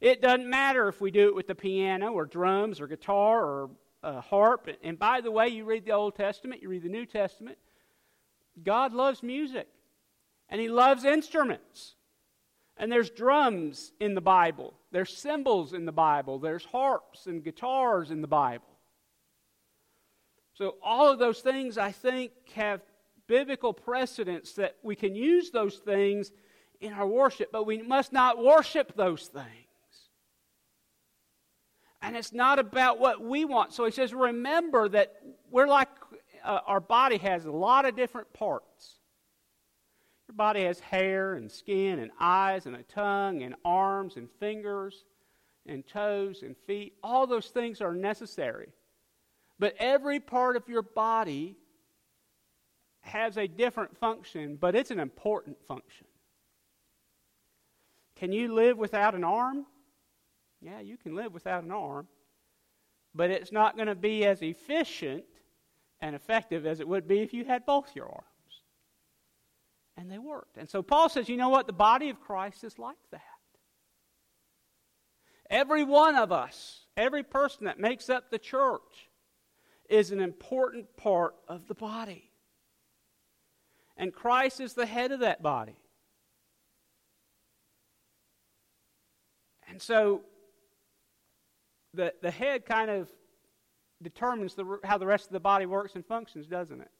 It 0.00 0.22
doesn't 0.22 0.48
matter 0.48 0.88
if 0.88 1.00
we 1.00 1.10
do 1.10 1.28
it 1.28 1.34
with 1.34 1.46
the 1.46 1.54
piano 1.54 2.12
or 2.12 2.24
drums 2.24 2.80
or 2.80 2.86
guitar 2.88 3.44
or 3.44 3.70
a 4.02 4.20
harp. 4.22 4.68
And 4.82 4.98
by 4.98 5.20
the 5.20 5.30
way, 5.30 5.48
you 5.48 5.64
read 5.64 5.84
the 5.84 5.92
Old 5.92 6.16
Testament, 6.16 6.62
you 6.62 6.70
read 6.70 6.82
the 6.82 6.88
New 6.88 7.06
Testament. 7.06 7.58
God 8.60 8.94
loves 8.94 9.22
music 9.22 9.68
and 10.48 10.60
He 10.60 10.68
loves 10.68 11.04
instruments. 11.04 11.94
And 12.78 12.90
there's 12.90 13.10
drums 13.10 13.92
in 14.00 14.14
the 14.14 14.22
Bible, 14.22 14.72
there's 14.90 15.14
cymbals 15.14 15.74
in 15.74 15.84
the 15.84 15.92
Bible, 15.92 16.38
there's 16.38 16.64
harps 16.64 17.26
and 17.26 17.44
guitars 17.44 18.10
in 18.10 18.22
the 18.22 18.26
Bible. 18.26 18.64
So, 20.54 20.76
all 20.82 21.10
of 21.10 21.18
those 21.18 21.40
things 21.40 21.78
I 21.78 21.92
think 21.92 22.32
have 22.54 22.82
biblical 23.26 23.72
precedents 23.72 24.52
that 24.54 24.76
we 24.82 24.94
can 24.94 25.14
use 25.14 25.50
those 25.50 25.78
things 25.78 26.30
in 26.80 26.92
our 26.92 27.06
worship, 27.06 27.50
but 27.52 27.64
we 27.66 27.80
must 27.80 28.12
not 28.12 28.42
worship 28.42 28.94
those 28.94 29.28
things. 29.28 29.46
And 32.02 32.16
it's 32.16 32.32
not 32.32 32.58
about 32.58 32.98
what 32.98 33.22
we 33.22 33.44
want. 33.44 33.72
So 33.72 33.84
he 33.84 33.92
says, 33.92 34.12
remember 34.12 34.88
that 34.88 35.14
we're 35.50 35.68
like, 35.68 35.88
uh, 36.44 36.58
our 36.66 36.80
body 36.80 37.16
has 37.18 37.44
a 37.44 37.52
lot 37.52 37.84
of 37.84 37.94
different 37.94 38.32
parts. 38.32 38.98
Your 40.28 40.34
body 40.34 40.64
has 40.64 40.80
hair 40.80 41.34
and 41.34 41.50
skin 41.50 42.00
and 42.00 42.10
eyes 42.18 42.66
and 42.66 42.74
a 42.74 42.82
tongue 42.82 43.42
and 43.42 43.54
arms 43.64 44.16
and 44.16 44.28
fingers 44.40 45.04
and 45.64 45.86
toes 45.86 46.42
and 46.42 46.56
feet. 46.66 46.94
All 47.04 47.28
those 47.28 47.46
things 47.46 47.80
are 47.80 47.94
necessary. 47.94 48.70
But 49.62 49.76
every 49.78 50.18
part 50.18 50.56
of 50.56 50.68
your 50.68 50.82
body 50.82 51.54
has 53.02 53.36
a 53.36 53.46
different 53.46 53.96
function, 53.96 54.56
but 54.56 54.74
it's 54.74 54.90
an 54.90 54.98
important 54.98 55.56
function. 55.68 56.08
Can 58.16 58.32
you 58.32 58.52
live 58.52 58.76
without 58.76 59.14
an 59.14 59.22
arm? 59.22 59.64
Yeah, 60.60 60.80
you 60.80 60.96
can 60.96 61.14
live 61.14 61.32
without 61.32 61.62
an 61.62 61.70
arm, 61.70 62.08
but 63.14 63.30
it's 63.30 63.52
not 63.52 63.76
going 63.76 63.86
to 63.86 63.94
be 63.94 64.26
as 64.26 64.42
efficient 64.42 65.22
and 66.00 66.16
effective 66.16 66.66
as 66.66 66.80
it 66.80 66.88
would 66.88 67.06
be 67.06 67.20
if 67.20 67.32
you 67.32 67.44
had 67.44 67.64
both 67.64 67.94
your 67.94 68.06
arms. 68.06 68.64
And 69.96 70.10
they 70.10 70.18
worked. 70.18 70.56
And 70.56 70.68
so 70.68 70.82
Paul 70.82 71.08
says, 71.08 71.28
you 71.28 71.36
know 71.36 71.50
what? 71.50 71.68
The 71.68 71.72
body 71.72 72.10
of 72.10 72.20
Christ 72.20 72.64
is 72.64 72.80
like 72.80 72.96
that. 73.12 73.22
Every 75.48 75.84
one 75.84 76.16
of 76.16 76.32
us, 76.32 76.80
every 76.96 77.22
person 77.22 77.66
that 77.66 77.78
makes 77.78 78.10
up 78.10 78.28
the 78.28 78.40
church, 78.40 78.80
is 79.92 80.10
an 80.10 80.20
important 80.20 80.96
part 80.96 81.34
of 81.48 81.68
the 81.68 81.74
body. 81.74 82.30
And 83.96 84.12
Christ 84.12 84.60
is 84.60 84.72
the 84.72 84.86
head 84.86 85.12
of 85.12 85.20
that 85.20 85.42
body. 85.42 85.76
And 89.68 89.80
so 89.80 90.22
the, 91.92 92.14
the 92.22 92.30
head 92.30 92.64
kind 92.64 92.90
of 92.90 93.10
determines 94.02 94.54
the, 94.54 94.78
how 94.82 94.96
the 94.96 95.06
rest 95.06 95.26
of 95.26 95.32
the 95.32 95.40
body 95.40 95.66
works 95.66 95.94
and 95.94 96.04
functions, 96.04 96.46
doesn't 96.46 96.80
it? 96.80 96.90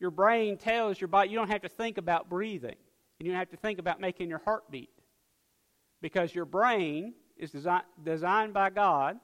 Your 0.00 0.10
brain 0.10 0.56
tells 0.56 1.00
your 1.00 1.08
body, 1.08 1.28
you 1.30 1.36
don't 1.36 1.50
have 1.50 1.62
to 1.62 1.68
think 1.68 1.98
about 1.98 2.30
breathing. 2.30 2.76
And 3.18 3.26
you 3.26 3.32
don't 3.32 3.38
have 3.38 3.50
to 3.50 3.56
think 3.56 3.78
about 3.78 4.00
making 4.00 4.28
your 4.30 4.40
heart 4.40 4.70
beat. 4.70 4.90
Because 6.00 6.34
your 6.34 6.46
brain 6.46 7.12
is 7.36 7.52
desi- 7.52 7.82
designed 8.02 8.54
by 8.54 8.70
God, 8.70 9.18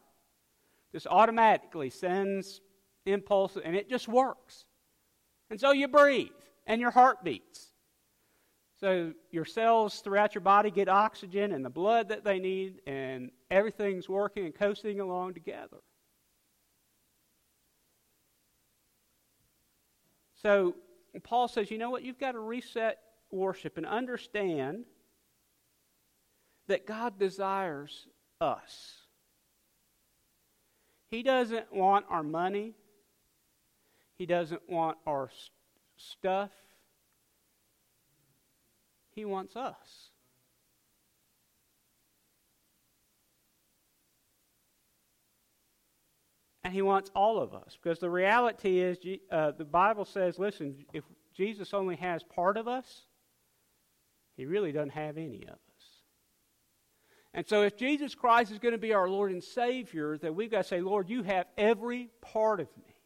just 0.92 1.06
automatically 1.06 1.90
sends 1.90 2.60
impulses, 3.06 3.62
and 3.64 3.76
it 3.76 3.88
just 3.88 4.08
works. 4.08 4.64
And 5.50 5.60
so 5.60 5.72
you 5.72 5.88
breathe 5.88 6.28
and 6.66 6.80
your 6.80 6.90
heart 6.90 7.24
beats. 7.24 7.72
So 8.80 9.12
your 9.30 9.44
cells 9.44 10.00
throughout 10.00 10.34
your 10.34 10.42
body 10.42 10.70
get 10.70 10.88
oxygen 10.88 11.52
and 11.52 11.64
the 11.64 11.70
blood 11.70 12.10
that 12.10 12.24
they 12.24 12.38
need, 12.38 12.80
and 12.86 13.30
everything's 13.50 14.08
working 14.08 14.44
and 14.44 14.54
coasting 14.54 15.00
along 15.00 15.34
together. 15.34 15.78
So 20.42 20.76
Paul 21.24 21.48
says, 21.48 21.70
you 21.70 21.78
know 21.78 21.90
what? 21.90 22.04
You've 22.04 22.20
got 22.20 22.32
to 22.32 22.38
reset 22.38 22.98
worship 23.32 23.76
and 23.76 23.86
understand 23.86 24.84
that 26.68 26.86
God 26.86 27.18
desires 27.18 28.06
us. 28.40 29.07
He 31.10 31.22
doesn't 31.22 31.72
want 31.72 32.06
our 32.10 32.22
money. 32.22 32.74
He 34.16 34.26
doesn't 34.26 34.68
want 34.68 34.98
our 35.06 35.30
stuff. 35.96 36.50
He 39.14 39.24
wants 39.24 39.56
us. 39.56 40.10
And 46.62 46.74
he 46.74 46.82
wants 46.82 47.10
all 47.14 47.40
of 47.40 47.54
us. 47.54 47.78
Because 47.82 47.98
the 47.98 48.10
reality 48.10 48.80
is, 48.80 48.98
uh, 49.32 49.52
the 49.52 49.64
Bible 49.64 50.04
says, 50.04 50.38
listen, 50.38 50.84
if 50.92 51.04
Jesus 51.34 51.72
only 51.72 51.96
has 51.96 52.22
part 52.22 52.58
of 52.58 52.68
us, 52.68 53.06
he 54.36 54.44
really 54.44 54.72
doesn't 54.72 54.90
have 54.90 55.16
any 55.16 55.44
of 55.44 55.54
us. 55.54 55.67
And 57.38 57.46
so, 57.46 57.62
if 57.62 57.76
Jesus 57.76 58.16
Christ 58.16 58.50
is 58.50 58.58
going 58.58 58.72
to 58.72 58.78
be 58.78 58.92
our 58.92 59.08
Lord 59.08 59.30
and 59.30 59.44
Savior, 59.44 60.18
then 60.18 60.34
we've 60.34 60.50
got 60.50 60.62
to 60.62 60.68
say, 60.68 60.80
Lord, 60.80 61.08
you 61.08 61.22
have 61.22 61.46
every 61.56 62.10
part 62.20 62.58
of 62.58 62.66
me. 62.76 62.96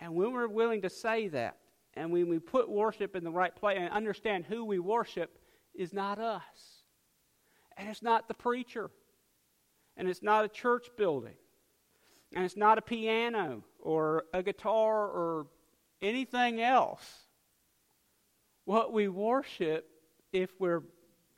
And 0.00 0.16
when 0.16 0.32
we're 0.32 0.48
willing 0.48 0.82
to 0.82 0.90
say 0.90 1.28
that, 1.28 1.58
and 1.94 2.10
when 2.10 2.28
we 2.28 2.40
put 2.40 2.68
worship 2.68 3.14
in 3.14 3.22
the 3.22 3.30
right 3.30 3.54
place 3.54 3.78
and 3.78 3.88
understand 3.90 4.46
who 4.46 4.64
we 4.64 4.80
worship 4.80 5.38
is 5.76 5.92
not 5.92 6.18
us, 6.18 6.82
and 7.76 7.88
it's 7.88 8.02
not 8.02 8.26
the 8.26 8.34
preacher, 8.34 8.90
and 9.96 10.08
it's 10.08 10.24
not 10.24 10.44
a 10.44 10.48
church 10.48 10.88
building, 10.98 11.36
and 12.34 12.44
it's 12.44 12.56
not 12.56 12.78
a 12.78 12.82
piano 12.82 13.62
or 13.78 14.24
a 14.34 14.42
guitar 14.42 15.06
or 15.06 15.46
anything 16.02 16.60
else. 16.60 17.06
What 18.64 18.92
we 18.92 19.06
worship, 19.06 19.88
if 20.32 20.50
we're 20.58 20.82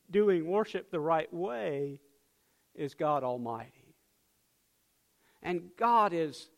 doing 0.09 0.47
worship 0.47 0.91
the 0.91 0.99
right 0.99 1.31
way, 1.33 1.99
is 2.75 2.93
God 2.93 3.23
Almighty. 3.23 3.95
And 5.41 5.69
God 5.77 6.13
is 6.13 6.49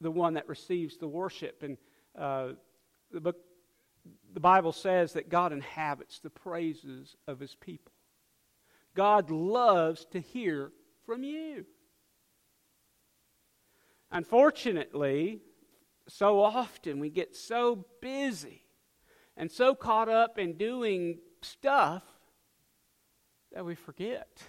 the 0.00 0.10
one 0.10 0.34
that 0.34 0.48
receives 0.48 0.96
the 0.96 1.08
worship. 1.08 1.62
And 1.62 1.76
uh, 2.18 2.54
the, 3.12 3.20
book, 3.20 3.36
the 4.32 4.40
Bible 4.40 4.72
says 4.72 5.12
that 5.14 5.28
God 5.28 5.52
inhabits 5.52 6.20
the 6.20 6.30
praises 6.30 7.16
of 7.26 7.40
his 7.40 7.54
people. 7.54 7.92
God 8.94 9.30
loves 9.30 10.06
to 10.12 10.20
hear 10.20 10.72
from 11.04 11.22
you. 11.22 11.64
Unfortunately, 14.10 15.40
so 16.08 16.40
often 16.40 16.98
we 16.98 17.10
get 17.10 17.36
so 17.36 17.84
busy 18.00 18.64
and 19.36 19.50
so 19.50 19.74
caught 19.74 20.08
up 20.08 20.38
in 20.38 20.54
doing 20.54 21.18
stuff 21.42 22.02
that 23.52 23.64
we 23.64 23.74
forget 23.74 24.42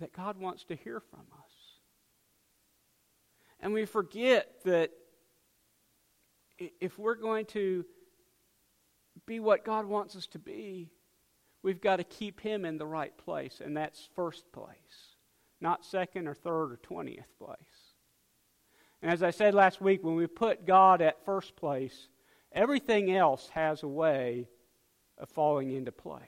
that 0.00 0.12
God 0.12 0.38
wants 0.38 0.64
to 0.64 0.74
hear 0.74 1.00
from 1.00 1.20
us. 1.20 1.52
And 3.60 3.72
we 3.72 3.84
forget 3.84 4.48
that 4.64 4.90
if 6.80 6.98
we're 6.98 7.14
going 7.14 7.46
to 7.46 7.84
be 9.26 9.38
what 9.40 9.64
God 9.64 9.86
wants 9.86 10.16
us 10.16 10.26
to 10.28 10.38
be, 10.38 10.90
we've 11.62 11.80
got 11.80 11.96
to 11.96 12.04
keep 12.04 12.40
Him 12.40 12.64
in 12.64 12.78
the 12.78 12.86
right 12.86 13.16
place, 13.16 13.60
and 13.64 13.76
that's 13.76 14.08
first 14.16 14.50
place, 14.52 15.16
not 15.60 15.84
second 15.84 16.26
or 16.26 16.34
third 16.34 16.72
or 16.72 16.78
twentieth 16.82 17.38
place. 17.38 17.56
And 19.00 19.10
as 19.10 19.22
I 19.22 19.30
said 19.30 19.54
last 19.54 19.80
week, 19.80 20.02
when 20.02 20.16
we 20.16 20.26
put 20.26 20.66
God 20.66 21.02
at 21.02 21.24
first 21.24 21.54
place, 21.56 22.08
everything 22.52 23.14
else 23.14 23.48
has 23.54 23.82
a 23.82 23.88
way 23.88 24.48
of 25.22 25.30
falling 25.30 25.70
into 25.70 25.92
place. 25.92 26.26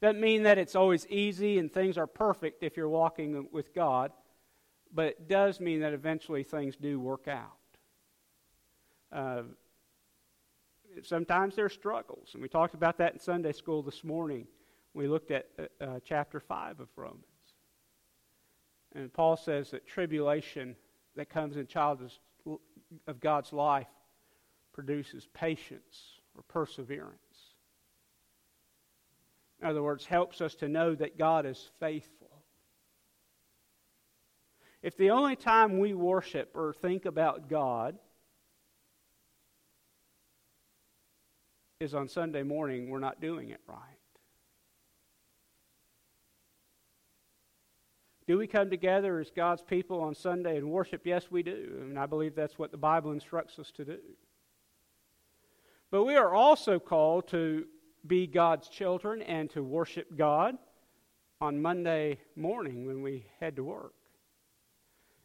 Doesn't 0.00 0.20
mean 0.20 0.44
that 0.44 0.58
it's 0.58 0.76
always 0.76 1.06
easy 1.08 1.58
and 1.58 1.72
things 1.72 1.98
are 1.98 2.06
perfect 2.06 2.62
if 2.62 2.76
you're 2.76 2.88
walking 2.88 3.48
with 3.50 3.74
God, 3.74 4.12
but 4.94 5.06
it 5.06 5.28
does 5.28 5.58
mean 5.58 5.80
that 5.80 5.94
eventually 5.94 6.44
things 6.44 6.76
do 6.76 7.00
work 7.00 7.26
out. 7.26 7.56
Uh, 9.10 9.42
sometimes 11.02 11.56
there's 11.56 11.72
struggles, 11.72 12.30
and 12.34 12.42
we 12.42 12.48
talked 12.48 12.74
about 12.74 12.98
that 12.98 13.14
in 13.14 13.18
Sunday 13.18 13.52
school 13.52 13.82
this 13.82 14.04
morning. 14.04 14.46
We 14.92 15.08
looked 15.08 15.30
at 15.30 15.48
uh, 15.58 15.84
uh 15.84 16.00
chapter 16.04 16.40
5 16.40 16.80
of 16.80 16.88
Romans. 16.94 17.24
And 18.94 19.12
Paul 19.12 19.36
says 19.36 19.70
that 19.70 19.86
tribulation 19.86 20.76
that 21.16 21.30
comes 21.30 21.56
in 21.56 21.66
child 21.66 22.00
of 23.06 23.20
God's 23.20 23.52
life 23.52 23.88
produces 24.72 25.26
patience 25.32 26.20
or 26.36 26.42
perseverance. 26.42 27.27
In 29.60 29.68
other 29.68 29.82
words, 29.82 30.06
helps 30.06 30.40
us 30.40 30.54
to 30.56 30.68
know 30.68 30.94
that 30.94 31.18
God 31.18 31.46
is 31.46 31.70
faithful. 31.80 32.42
If 34.82 34.96
the 34.96 35.10
only 35.10 35.34
time 35.34 35.78
we 35.78 35.94
worship 35.94 36.52
or 36.54 36.72
think 36.72 37.04
about 37.04 37.48
God 37.48 37.98
is 41.80 41.94
on 41.94 42.08
Sunday 42.08 42.44
morning, 42.44 42.88
we're 42.88 43.00
not 43.00 43.20
doing 43.20 43.50
it 43.50 43.60
right. 43.66 43.76
Do 48.28 48.36
we 48.36 48.46
come 48.46 48.68
together 48.68 49.18
as 49.18 49.30
God's 49.30 49.62
people 49.62 50.00
on 50.02 50.14
Sunday 50.14 50.58
and 50.58 50.70
worship? 50.70 51.06
Yes, 51.06 51.30
we 51.30 51.42
do. 51.42 51.78
And 51.80 51.98
I 51.98 52.04
believe 52.04 52.34
that's 52.34 52.58
what 52.58 52.70
the 52.70 52.76
Bible 52.76 53.10
instructs 53.10 53.58
us 53.58 53.72
to 53.72 53.84
do. 53.86 53.98
But 55.90 56.04
we 56.04 56.14
are 56.14 56.34
also 56.34 56.78
called 56.78 57.26
to 57.28 57.64
be 58.08 58.26
God's 58.26 58.68
children 58.68 59.22
and 59.22 59.50
to 59.50 59.62
worship 59.62 60.16
God 60.16 60.56
on 61.40 61.62
Monday 61.62 62.18
morning 62.34 62.86
when 62.86 63.02
we 63.02 63.26
head 63.38 63.56
to 63.56 63.62
work, 63.62 63.94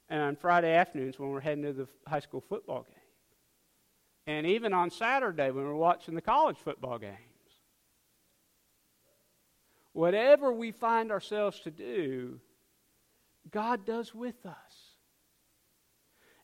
and 0.10 0.22
on 0.22 0.36
Friday 0.36 0.76
afternoons 0.76 1.18
when 1.18 1.30
we're 1.30 1.40
heading 1.40 1.64
to 1.64 1.74
the 1.74 1.88
high 2.06 2.20
school 2.20 2.42
football 2.42 2.84
game, 2.84 2.96
and 4.28 4.46
even 4.46 4.74
on 4.74 4.92
Saturday 4.92 5.50
when 5.50 5.64
we're 5.64 5.74
watching 5.74 6.14
the 6.14 6.22
college 6.22 6.58
football 6.58 7.00
games. 7.00 7.18
Whatever 9.94 10.52
we 10.52 10.72
find 10.72 11.12
ourselves 11.12 11.60
to 11.62 11.72
do, 11.72 12.40
God 13.52 13.86
does 13.86 14.14
with 14.14 14.46
us. 14.46 14.96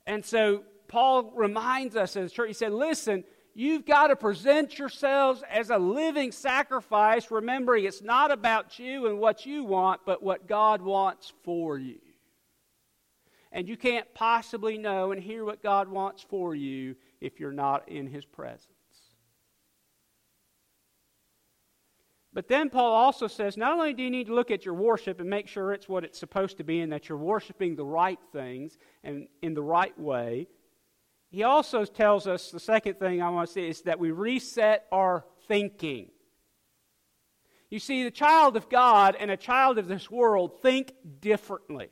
And 0.05 0.23
so 0.23 0.63
Paul 0.87 1.31
reminds 1.35 1.95
us 1.95 2.15
as 2.15 2.31
a 2.31 2.33
church, 2.33 2.47
he 2.47 2.53
said, 2.53 2.73
listen, 2.73 3.23
you've 3.59 3.85
got 3.85 4.07
to 4.07 4.15
present 4.15 4.79
yourselves 4.79 5.43
as 5.49 5.69
a 5.69 5.77
living 5.77 6.31
sacrifice, 6.31 7.29
remembering 7.29 7.83
it's 7.83 8.01
not 8.01 8.31
about 8.31 8.79
you 8.79 9.07
and 9.07 9.19
what 9.19 9.45
you 9.45 9.65
want, 9.65 9.99
but 10.05 10.23
what 10.23 10.47
God 10.47 10.81
wants 10.81 11.33
for 11.43 11.77
you. 11.77 11.99
And 13.51 13.67
you 13.67 13.75
can't 13.75 14.11
possibly 14.13 14.77
know 14.77 15.11
and 15.11 15.21
hear 15.21 15.43
what 15.43 15.61
God 15.61 15.89
wants 15.89 16.21
for 16.21 16.55
you 16.55 16.95
if 17.19 17.39
you're 17.39 17.51
not 17.51 17.89
in 17.89 18.07
His 18.07 18.23
presence. 18.23 18.67
But 22.31 22.47
then 22.47 22.69
Paul 22.69 22.93
also 22.93 23.27
says 23.27 23.57
not 23.57 23.73
only 23.73 23.93
do 23.93 24.03
you 24.03 24.11
need 24.11 24.27
to 24.27 24.35
look 24.35 24.51
at 24.51 24.63
your 24.63 24.75
worship 24.75 25.19
and 25.19 25.29
make 25.29 25.47
sure 25.47 25.73
it's 25.73 25.89
what 25.89 26.05
it's 26.05 26.19
supposed 26.19 26.57
to 26.57 26.63
be 26.63 26.79
and 26.79 26.93
that 26.93 27.09
you're 27.09 27.17
worshiping 27.17 27.75
the 27.75 27.83
right 27.83 28.19
things 28.31 28.77
and 29.03 29.27
in 29.41 29.53
the 29.53 29.63
right 29.63 29.99
way, 29.99 30.47
he 31.29 31.43
also 31.43 31.85
tells 31.85 32.25
us 32.27 32.49
the 32.49 32.59
second 32.59 32.97
thing 32.97 33.21
I 33.21 33.29
want 33.29 33.47
to 33.47 33.53
say 33.53 33.67
is 33.67 33.83
that 33.83 33.99
we 33.99 34.11
reset 34.11 34.85
our 34.91 35.25
thinking. 35.47 36.09
You 37.69 37.79
see, 37.79 38.03
the 38.03 38.11
child 38.11 38.57
of 38.57 38.67
God 38.67 39.15
and 39.19 39.29
a 39.29 39.37
child 39.37 39.77
of 39.77 39.87
this 39.87 40.09
world 40.09 40.61
think 40.61 40.91
differently. 41.19 41.89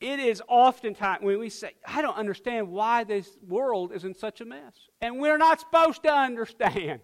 It 0.00 0.18
is 0.18 0.42
oftentimes 0.48 1.22
when 1.22 1.38
we 1.38 1.48
say, 1.48 1.72
I 1.86 2.02
don't 2.02 2.16
understand 2.16 2.68
why 2.68 3.04
this 3.04 3.28
world 3.46 3.92
is 3.92 4.04
in 4.04 4.14
such 4.14 4.40
a 4.40 4.44
mess. 4.44 4.74
And 5.00 5.18
we're 5.18 5.38
not 5.38 5.60
supposed 5.60 6.02
to 6.02 6.12
understand. 6.12 7.00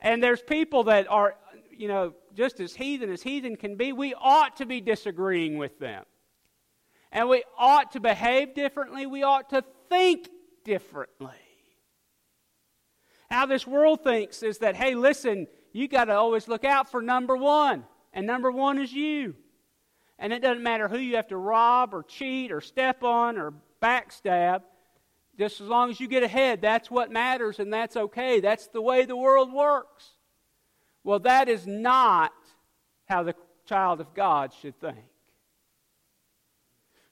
And 0.00 0.22
there's 0.22 0.42
people 0.42 0.84
that 0.84 1.08
are, 1.10 1.34
you 1.70 1.88
know, 1.88 2.12
just 2.34 2.60
as 2.60 2.74
heathen 2.74 3.10
as 3.10 3.22
heathen 3.22 3.56
can 3.56 3.76
be. 3.76 3.92
We 3.92 4.14
ought 4.14 4.56
to 4.58 4.66
be 4.66 4.80
disagreeing 4.80 5.58
with 5.58 5.78
them. 5.78 6.04
And 7.12 7.28
we 7.28 7.44
ought 7.58 7.92
to 7.92 8.00
behave 8.00 8.54
differently. 8.54 9.06
We 9.06 9.22
ought 9.22 9.50
to 9.50 9.62
think 9.90 10.28
differently. 10.64 11.30
How 13.30 13.46
this 13.46 13.66
world 13.66 14.02
thinks 14.02 14.42
is 14.42 14.58
that, 14.58 14.76
hey, 14.76 14.94
listen, 14.94 15.46
you 15.72 15.88
got 15.88 16.06
to 16.06 16.14
always 16.14 16.48
look 16.48 16.64
out 16.64 16.90
for 16.90 17.02
number 17.02 17.36
one. 17.36 17.84
And 18.12 18.26
number 18.26 18.50
one 18.50 18.78
is 18.78 18.92
you. 18.92 19.34
And 20.18 20.32
it 20.32 20.40
doesn't 20.40 20.62
matter 20.62 20.88
who 20.88 20.98
you 20.98 21.16
have 21.16 21.28
to 21.28 21.36
rob 21.36 21.94
or 21.94 22.02
cheat 22.02 22.50
or 22.50 22.60
step 22.60 23.02
on 23.02 23.38
or 23.38 23.52
backstab. 23.82 24.62
Just 25.38 25.60
as 25.60 25.66
long 25.66 25.90
as 25.90 25.98
you 25.98 26.08
get 26.08 26.22
ahead, 26.22 26.60
that's 26.60 26.90
what 26.90 27.10
matters 27.10 27.58
and 27.58 27.72
that's 27.72 27.96
okay. 27.96 28.40
That's 28.40 28.68
the 28.68 28.82
way 28.82 29.04
the 29.04 29.16
world 29.16 29.52
works. 29.52 30.10
Well, 31.04 31.18
that 31.20 31.48
is 31.48 31.66
not 31.66 32.32
how 33.06 33.22
the 33.22 33.34
child 33.66 34.00
of 34.00 34.14
God 34.14 34.52
should 34.60 34.78
think. 34.80 35.11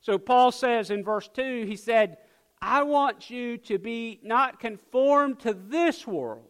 So 0.00 0.18
Paul 0.18 0.50
says 0.50 0.90
in 0.90 1.04
verse 1.04 1.28
2, 1.34 1.64
he 1.66 1.76
said, 1.76 2.16
I 2.60 2.82
want 2.82 3.30
you 3.30 3.56
to 3.58 3.78
be 3.78 4.20
not 4.22 4.60
conformed 4.60 5.40
to 5.40 5.54
this 5.54 6.06
world, 6.06 6.44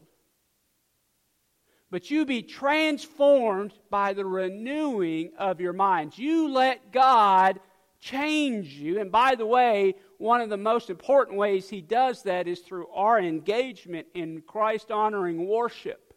but 1.91 2.11
you 2.11 2.25
be 2.25 2.43
transformed 2.43 3.75
by 3.91 4.13
the 4.13 4.25
renewing 4.25 5.33
of 5.39 5.61
your 5.61 5.73
minds. 5.73 6.19
You 6.19 6.53
let 6.53 6.93
God 6.93 7.61
change 8.01 8.75
you. 8.75 9.01
And 9.01 9.13
by 9.13 9.35
the 9.35 9.47
way, 9.47 9.95
one 10.19 10.41
of 10.41 10.49
the 10.49 10.57
most 10.57 10.91
important 10.91 11.37
ways 11.37 11.69
he 11.69 11.81
does 11.81 12.23
that 12.25 12.49
is 12.49 12.61
through 12.61 12.89
our 12.89 13.21
engagement 13.21 14.07
in 14.15 14.43
Christ 14.43 14.91
honoring 14.91 15.47
worship. 15.47 16.15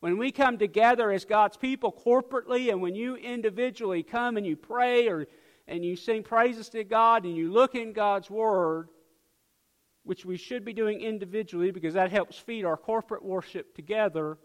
When 0.00 0.18
we 0.18 0.32
come 0.32 0.58
together 0.58 1.12
as 1.12 1.24
God's 1.24 1.56
people 1.56 1.92
corporately, 1.92 2.70
and 2.70 2.82
when 2.82 2.96
you 2.96 3.16
individually 3.16 4.02
come 4.02 4.36
and 4.36 4.44
you 4.44 4.56
pray 4.56 5.08
or 5.08 5.26
and 5.72 5.82
you 5.82 5.96
sing 5.96 6.22
praises 6.22 6.68
to 6.68 6.84
God 6.84 7.24
and 7.24 7.34
you 7.34 7.50
look 7.50 7.74
in 7.74 7.94
God's 7.94 8.28
Word, 8.28 8.90
which 10.02 10.22
we 10.22 10.36
should 10.36 10.66
be 10.66 10.74
doing 10.74 11.00
individually 11.00 11.70
because 11.70 11.94
that 11.94 12.12
helps 12.12 12.36
feed 12.36 12.66
our 12.66 12.76
corporate 12.76 13.24
worship 13.24 13.74
together. 13.74 14.36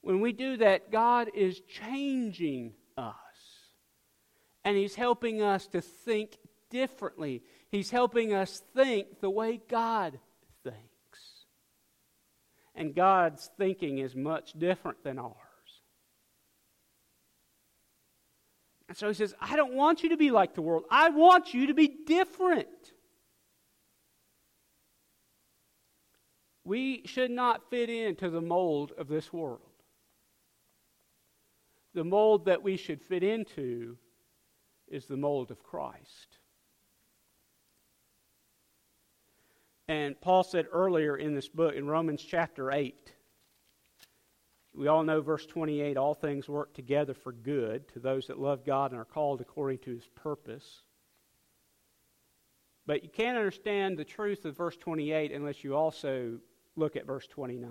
When 0.00 0.20
we 0.20 0.32
do 0.32 0.56
that, 0.56 0.90
God 0.90 1.30
is 1.32 1.60
changing 1.60 2.72
us 2.98 3.14
and 4.64 4.76
He's 4.76 4.96
helping 4.96 5.40
us 5.40 5.68
to 5.68 5.80
think 5.80 6.36
differently. 6.70 7.40
He's 7.70 7.92
helping 7.92 8.34
us 8.34 8.64
think 8.74 9.20
the 9.20 9.30
way 9.30 9.60
God 9.70 10.18
thinks. 10.64 10.80
And 12.74 12.96
God's 12.96 13.48
thinking 13.56 13.98
is 13.98 14.16
much 14.16 14.54
different 14.58 15.04
than 15.04 15.20
ours. 15.20 15.43
And 18.88 18.96
so 18.96 19.08
he 19.08 19.14
says, 19.14 19.34
I 19.40 19.56
don't 19.56 19.74
want 19.74 20.02
you 20.02 20.10
to 20.10 20.16
be 20.16 20.30
like 20.30 20.54
the 20.54 20.62
world. 20.62 20.84
I 20.90 21.10
want 21.10 21.54
you 21.54 21.68
to 21.68 21.74
be 21.74 21.88
different. 21.88 22.68
We 26.64 27.02
should 27.04 27.30
not 27.30 27.70
fit 27.70 27.90
into 27.90 28.30
the 28.30 28.40
mold 28.40 28.92
of 28.96 29.08
this 29.08 29.32
world. 29.32 29.60
The 31.94 32.04
mold 32.04 32.46
that 32.46 32.62
we 32.62 32.76
should 32.76 33.00
fit 33.02 33.22
into 33.22 33.96
is 34.88 35.06
the 35.06 35.16
mold 35.16 35.50
of 35.50 35.62
Christ. 35.62 36.38
And 39.86 40.18
Paul 40.20 40.42
said 40.42 40.66
earlier 40.72 41.16
in 41.16 41.34
this 41.34 41.48
book, 41.48 41.74
in 41.74 41.86
Romans 41.86 42.22
chapter 42.22 42.72
8, 42.72 43.13
we 44.74 44.88
all 44.88 45.04
know 45.04 45.20
verse 45.20 45.46
28 45.46 45.96
all 45.96 46.14
things 46.14 46.48
work 46.48 46.74
together 46.74 47.14
for 47.14 47.32
good 47.32 47.86
to 47.92 48.00
those 48.00 48.26
that 48.26 48.40
love 48.40 48.64
God 48.64 48.90
and 48.90 49.00
are 49.00 49.04
called 49.04 49.40
according 49.40 49.78
to 49.80 49.94
his 49.94 50.06
purpose. 50.16 50.82
But 52.86 53.02
you 53.02 53.08
can't 53.08 53.38
understand 53.38 53.96
the 53.96 54.04
truth 54.04 54.44
of 54.44 54.56
verse 54.56 54.76
28 54.76 55.32
unless 55.32 55.62
you 55.64 55.76
also 55.76 56.38
look 56.76 56.96
at 56.96 57.06
verse 57.06 57.26
29. 57.28 57.70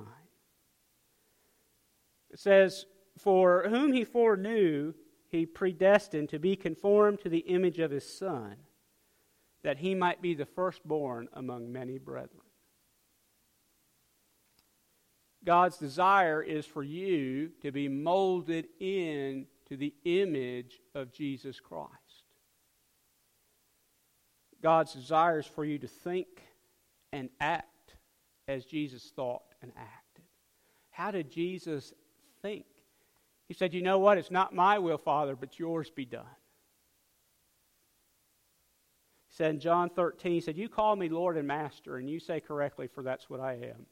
It 2.32 2.40
says, 2.40 2.86
For 3.18 3.68
whom 3.70 3.92
he 3.92 4.06
foreknew, 4.06 4.94
he 5.30 5.46
predestined 5.46 6.30
to 6.30 6.40
be 6.40 6.56
conformed 6.56 7.20
to 7.22 7.30
the 7.30 7.40
image 7.40 7.80
of 7.80 7.92
his 7.92 8.08
Son, 8.08 8.56
that 9.64 9.80
he 9.80 9.94
might 9.94 10.22
be 10.22 10.34
the 10.34 10.46
firstborn 10.46 11.28
among 11.34 11.72
many 11.72 11.98
brethren. 11.98 12.43
God's 15.46 15.78
desire 15.78 16.42
is 16.42 16.66
for 16.66 16.84
you 16.84 17.52
to 17.62 17.72
be 17.72 17.88
molded 17.88 18.68
in 18.80 19.46
to 19.68 19.76
the 19.76 19.94
image 20.06 20.80
of 20.96 21.12
Jesus 21.12 21.60
Christ. 21.60 21.92
God's 24.62 24.94
desire 24.94 25.40
is 25.40 25.46
for 25.46 25.66
you 25.66 25.78
to 25.80 25.88
think 25.88 26.28
and 27.12 27.30
act 27.42 27.96
as 28.48 28.66
Jesus 28.66 29.12
thought 29.16 29.44
and 29.62 29.72
acted. 29.76 30.24
How 30.90 31.12
did 31.12 31.30
Jesus 31.30 31.94
think? 32.42 32.66
He 33.48 33.54
said, 33.54 33.74
You 33.74 33.82
know 33.82 34.00
what? 34.00 34.18
It's 34.18 34.32
not 34.32 34.56
my 34.56 34.80
will, 34.80 34.98
Father, 34.98 35.36
but 35.36 35.60
yours 35.60 35.90
be 35.90 36.06
done. 36.06 36.24
He 39.28 39.36
said 39.36 39.52
in 39.56 39.60
John 39.60 39.90
13, 39.90 40.32
He 40.32 40.42
said, 40.42 40.58
You 40.58 40.70
call 40.70 40.96
me 40.96 41.10
Lord 41.10 41.38
and 41.38 41.48
Master, 41.48 41.98
and 41.98 42.10
you 42.10 42.20
say 42.20 42.40
correctly, 42.40 42.88
for 42.88 43.04
that's 43.04 43.30
what 43.30 43.42
I 43.42 43.54
am. 43.54 43.86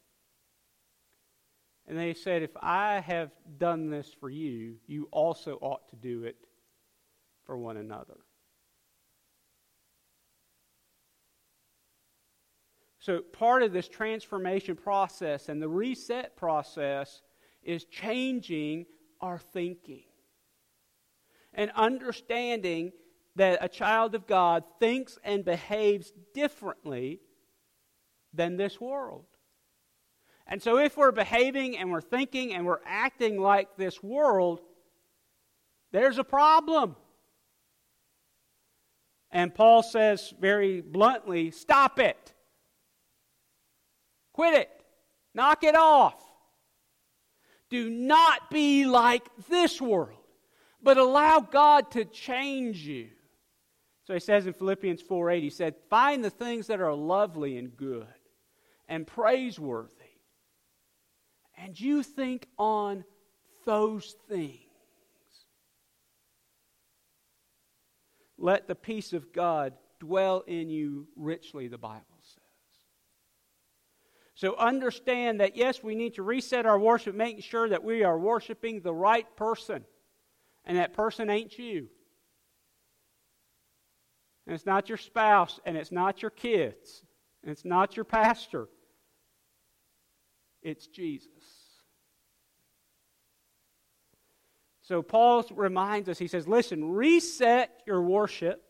And 1.91 1.99
they 1.99 2.13
said, 2.13 2.41
If 2.41 2.55
I 2.61 3.01
have 3.01 3.31
done 3.57 3.89
this 3.89 4.15
for 4.17 4.29
you, 4.29 4.77
you 4.87 5.09
also 5.11 5.57
ought 5.59 5.89
to 5.89 5.97
do 5.97 6.23
it 6.23 6.37
for 7.43 7.57
one 7.57 7.75
another. 7.75 8.17
So, 12.99 13.19
part 13.19 13.61
of 13.61 13.73
this 13.73 13.89
transformation 13.89 14.77
process 14.77 15.49
and 15.49 15.61
the 15.61 15.67
reset 15.67 16.37
process 16.37 17.23
is 17.61 17.83
changing 17.83 18.85
our 19.19 19.37
thinking 19.37 20.05
and 21.53 21.71
understanding 21.75 22.93
that 23.35 23.59
a 23.59 23.67
child 23.67 24.15
of 24.15 24.27
God 24.27 24.63
thinks 24.79 25.17
and 25.25 25.43
behaves 25.43 26.13
differently 26.33 27.19
than 28.33 28.55
this 28.55 28.79
world. 28.79 29.25
And 30.51 30.61
so, 30.61 30.77
if 30.77 30.97
we're 30.97 31.13
behaving 31.13 31.77
and 31.77 31.89
we're 31.91 32.01
thinking 32.01 32.53
and 32.53 32.65
we're 32.65 32.81
acting 32.85 33.39
like 33.39 33.77
this 33.77 34.03
world, 34.03 34.59
there's 35.93 36.17
a 36.17 36.25
problem. 36.25 36.97
And 39.31 39.55
Paul 39.55 39.81
says 39.81 40.33
very 40.41 40.81
bluntly 40.81 41.51
stop 41.51 41.99
it. 41.99 42.33
Quit 44.33 44.55
it. 44.55 44.83
Knock 45.33 45.63
it 45.63 45.75
off. 45.75 46.21
Do 47.69 47.89
not 47.89 48.51
be 48.51 48.85
like 48.85 49.29
this 49.47 49.81
world, 49.81 50.19
but 50.83 50.97
allow 50.97 51.39
God 51.39 51.91
to 51.91 52.03
change 52.03 52.85
you. 52.85 53.07
So 54.03 54.13
he 54.13 54.19
says 54.19 54.47
in 54.47 54.51
Philippians 54.51 55.01
4:8 55.01 55.43
he 55.43 55.49
said, 55.49 55.77
"Find 55.89 56.21
the 56.21 56.29
things 56.29 56.67
that 56.67 56.81
are 56.81 56.93
lovely 56.93 57.57
and 57.57 57.77
good 57.77 58.19
and 58.89 59.07
praiseworthy 59.07 60.00
and 61.63 61.79
you 61.79 62.01
think 62.03 62.47
on 62.57 63.03
those 63.65 64.15
things. 64.27 64.57
Let 68.37 68.67
the 68.67 68.75
peace 68.75 69.13
of 69.13 69.31
God 69.31 69.73
dwell 69.99 70.43
in 70.47 70.69
you 70.69 71.07
richly, 71.15 71.67
the 71.67 71.77
Bible 71.77 72.01
says. 72.23 72.37
So 74.33 74.55
understand 74.57 75.41
that, 75.41 75.55
yes, 75.55 75.83
we 75.83 75.93
need 75.93 76.15
to 76.15 76.23
reset 76.23 76.65
our 76.65 76.79
worship, 76.79 77.13
making 77.13 77.41
sure 77.41 77.69
that 77.69 77.83
we 77.83 78.03
are 78.03 78.17
worshiping 78.17 78.81
the 78.81 78.93
right 78.93 79.27
person, 79.35 79.85
and 80.65 80.77
that 80.77 80.93
person 80.93 81.29
ain't 81.29 81.59
you. 81.59 81.87
And 84.47 84.55
it's 84.55 84.65
not 84.65 84.89
your 84.89 84.97
spouse, 84.97 85.59
and 85.63 85.77
it's 85.77 85.91
not 85.91 86.23
your 86.23 86.31
kids, 86.31 87.03
and 87.43 87.51
it's 87.51 87.65
not 87.65 87.95
your 87.95 88.05
pastor. 88.05 88.67
It's 90.63 90.87
Jesus. 90.87 91.29
So 94.91 95.01
Paul 95.01 95.45
reminds 95.55 96.09
us, 96.09 96.17
he 96.17 96.27
says, 96.27 96.49
listen, 96.49 96.83
reset 96.83 97.71
your 97.87 98.01
worship, 98.01 98.61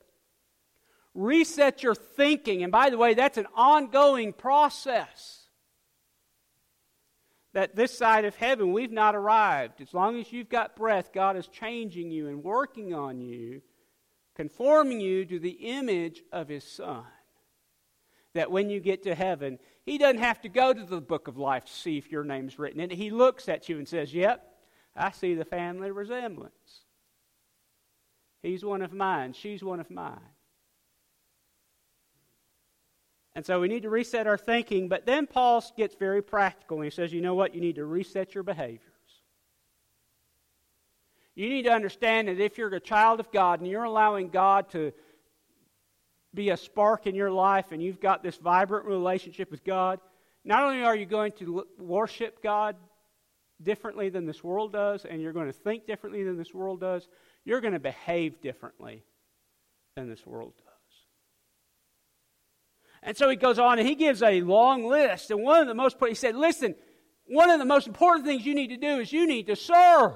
reset 1.16 1.82
your 1.82 1.96
thinking. 1.96 2.62
And 2.62 2.72
by 2.72 2.92
the 2.92 2.98
way, 3.00 3.16
that's 3.16 3.40
an 3.40 3.48
ongoing 3.56 4.32
process. 4.32 5.48
That 7.54 7.76
this 7.76 7.98
side 7.98 8.26
of 8.26 8.36
heaven, 8.36 8.72
we've 8.72 8.92
not 8.92 9.16
arrived. 9.16 9.82
As 9.82 9.96
long 9.96 10.20
as 10.20 10.32
you've 10.32 10.48
got 10.48 10.76
breath, 10.76 11.12
God 11.12 11.38
is 11.38 11.48
changing 11.48 12.12
you 12.12 12.28
and 12.28 12.44
working 12.44 12.94
on 12.94 13.20
you, 13.20 13.64
conforming 14.36 15.00
you 15.02 15.26
to 15.26 15.40
the 15.40 15.50
image 15.50 16.22
of 16.32 16.50
His 16.50 16.64
Son 16.64 17.04
that 18.36 18.52
when 18.52 18.70
you 18.70 18.80
get 18.80 19.04
to 19.04 19.16
heaven, 19.16 19.58
he 19.86 19.98
doesn't 19.98 20.22
have 20.22 20.40
to 20.42 20.50
go 20.50 20.72
to 20.72 20.84
the 20.84 21.02
book 21.02 21.28
of 21.28 21.38
life 21.38 21.66
to 21.66 21.74
see 21.74 21.98
if 21.98 22.12
your 22.12 22.24
name's 22.24 22.60
written 22.60 22.80
in 22.80 22.92
it. 22.92 22.96
He 22.96 23.10
looks 23.10 23.50
at 23.50 23.68
you 23.68 23.78
and 23.78 23.88
says, 23.88 24.14
Yep, 24.14 24.51
I 24.96 25.12
see 25.12 25.36
the 25.36 25.46
family 25.46 25.92
resemblance. 25.92 26.82
He's 28.42 28.66
one 28.66 28.82
of 28.82 28.94
mine. 28.94 29.34
She's 29.34 29.64
one 29.64 29.80
of 29.80 29.90
mine. 29.90 30.20
And 33.34 33.46
so 33.46 33.62
we 33.62 33.70
need 33.70 33.84
to 33.84 33.90
reset 33.90 34.28
our 34.28 34.38
thinking, 34.38 34.90
but 34.90 35.06
then 35.06 35.26
Paul 35.26 35.64
gets 35.78 35.96
very 35.96 36.22
practical 36.22 36.78
and 36.78 36.84
he 36.84 36.90
says, 36.90 37.14
you 37.14 37.22
know 37.22 37.34
what? 37.34 37.56
You 37.56 37.62
need 37.62 37.76
to 37.76 37.86
reset 37.86 38.36
your 38.36 38.44
behaviors. 38.44 38.82
You 41.34 41.48
need 41.48 41.64
to 41.64 41.72
understand 41.72 42.28
that 42.28 42.42
if 42.42 42.58
you're 42.58 42.74
a 42.76 42.80
child 42.80 43.22
of 43.22 43.32
God 43.32 43.62
and 43.62 43.70
you're 43.70 43.86
allowing 43.86 44.30
God 44.30 44.70
to 44.72 44.92
be 46.34 46.50
a 46.50 46.58
spark 46.58 47.08
in 47.08 47.16
your 47.16 47.32
life 47.32 47.72
and 47.72 47.82
you've 47.82 48.02
got 48.02 48.22
this 48.22 48.36
vibrant 48.36 48.86
relationship 48.86 49.50
with 49.50 49.64
God, 49.64 50.00
not 50.44 50.64
only 50.64 50.84
are 50.84 50.96
you 50.96 51.06
going 51.06 51.32
to 51.34 51.66
worship 51.78 52.44
God 52.44 52.76
differently 53.64 54.10
than 54.10 54.26
this 54.26 54.44
world 54.44 54.74
does, 54.74 55.06
and 55.06 55.22
you're 55.22 55.34
going 55.34 55.48
to 55.48 55.54
think 55.54 55.86
differently 55.86 56.24
than 56.24 56.38
this 56.38 56.54
world 56.54 56.80
does, 56.80 57.08
you're 57.46 57.62
going 57.62 57.74
to 57.74 57.80
behave 57.80 58.42
differently 58.42 59.04
than 59.96 60.10
this 60.10 60.26
world 60.26 60.54
does. 60.58 60.66
And 63.04 63.18
so 63.18 63.30
he 63.30 63.36
goes 63.36 63.58
on 63.58 63.80
and 63.80 63.88
he 63.88 63.96
gives 63.96 64.22
a 64.22 64.42
long 64.42 64.86
list. 64.86 65.32
And 65.32 65.42
one 65.42 65.62
of 65.62 65.68
the 65.68 65.74
most, 65.74 65.98
he 66.08 66.14
said, 66.14 66.36
listen, 66.36 66.76
one 67.26 67.50
of 67.50 67.60
the 67.60 67.66
most 67.66 67.88
important 67.88 68.26
things 68.26 68.46
you 68.46 68.54
need 68.54 68.70
to 68.70 68.78
do 68.78 69.00
is 69.00 69.12
you 69.12 69.26
need 69.26 69.48
to 69.48 69.56
serve. 69.56 70.14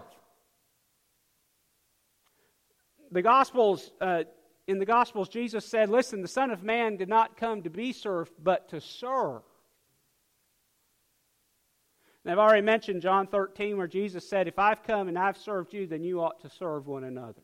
The 3.11 3.21
Gospels, 3.21 3.91
uh, 4.01 4.23
in 4.67 4.79
the 4.79 4.85
Gospels, 4.85 5.29
Jesus 5.29 5.65
said, 5.65 5.89
Listen, 5.89 6.21
the 6.21 6.27
Son 6.27 6.51
of 6.51 6.63
Man 6.63 6.97
did 6.97 7.07
not 7.07 7.37
come 7.37 7.63
to 7.63 7.69
be 7.69 7.93
served, 7.93 8.31
but 8.41 8.69
to 8.69 8.81
serve. 8.81 9.43
And 12.25 12.31
I've 12.31 12.39
already 12.39 12.63
mentioned 12.63 13.03
John 13.03 13.27
13, 13.27 13.77
where 13.77 13.87
Jesus 13.87 14.27
said, 14.27 14.47
If 14.47 14.57
I've 14.57 14.81
come 14.81 15.07
and 15.07 15.17
I've 15.17 15.37
served 15.37 15.73
you, 15.73 15.85
then 15.85 16.03
you 16.03 16.21
ought 16.21 16.41
to 16.41 16.49
serve 16.49 16.87
one 16.87 17.03
another. 17.03 17.43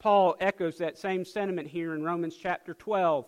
Paul 0.00 0.36
echoes 0.40 0.78
that 0.78 0.98
same 0.98 1.24
sentiment 1.24 1.68
here 1.68 1.94
in 1.94 2.02
Romans 2.02 2.34
chapter 2.34 2.74
12. 2.74 3.26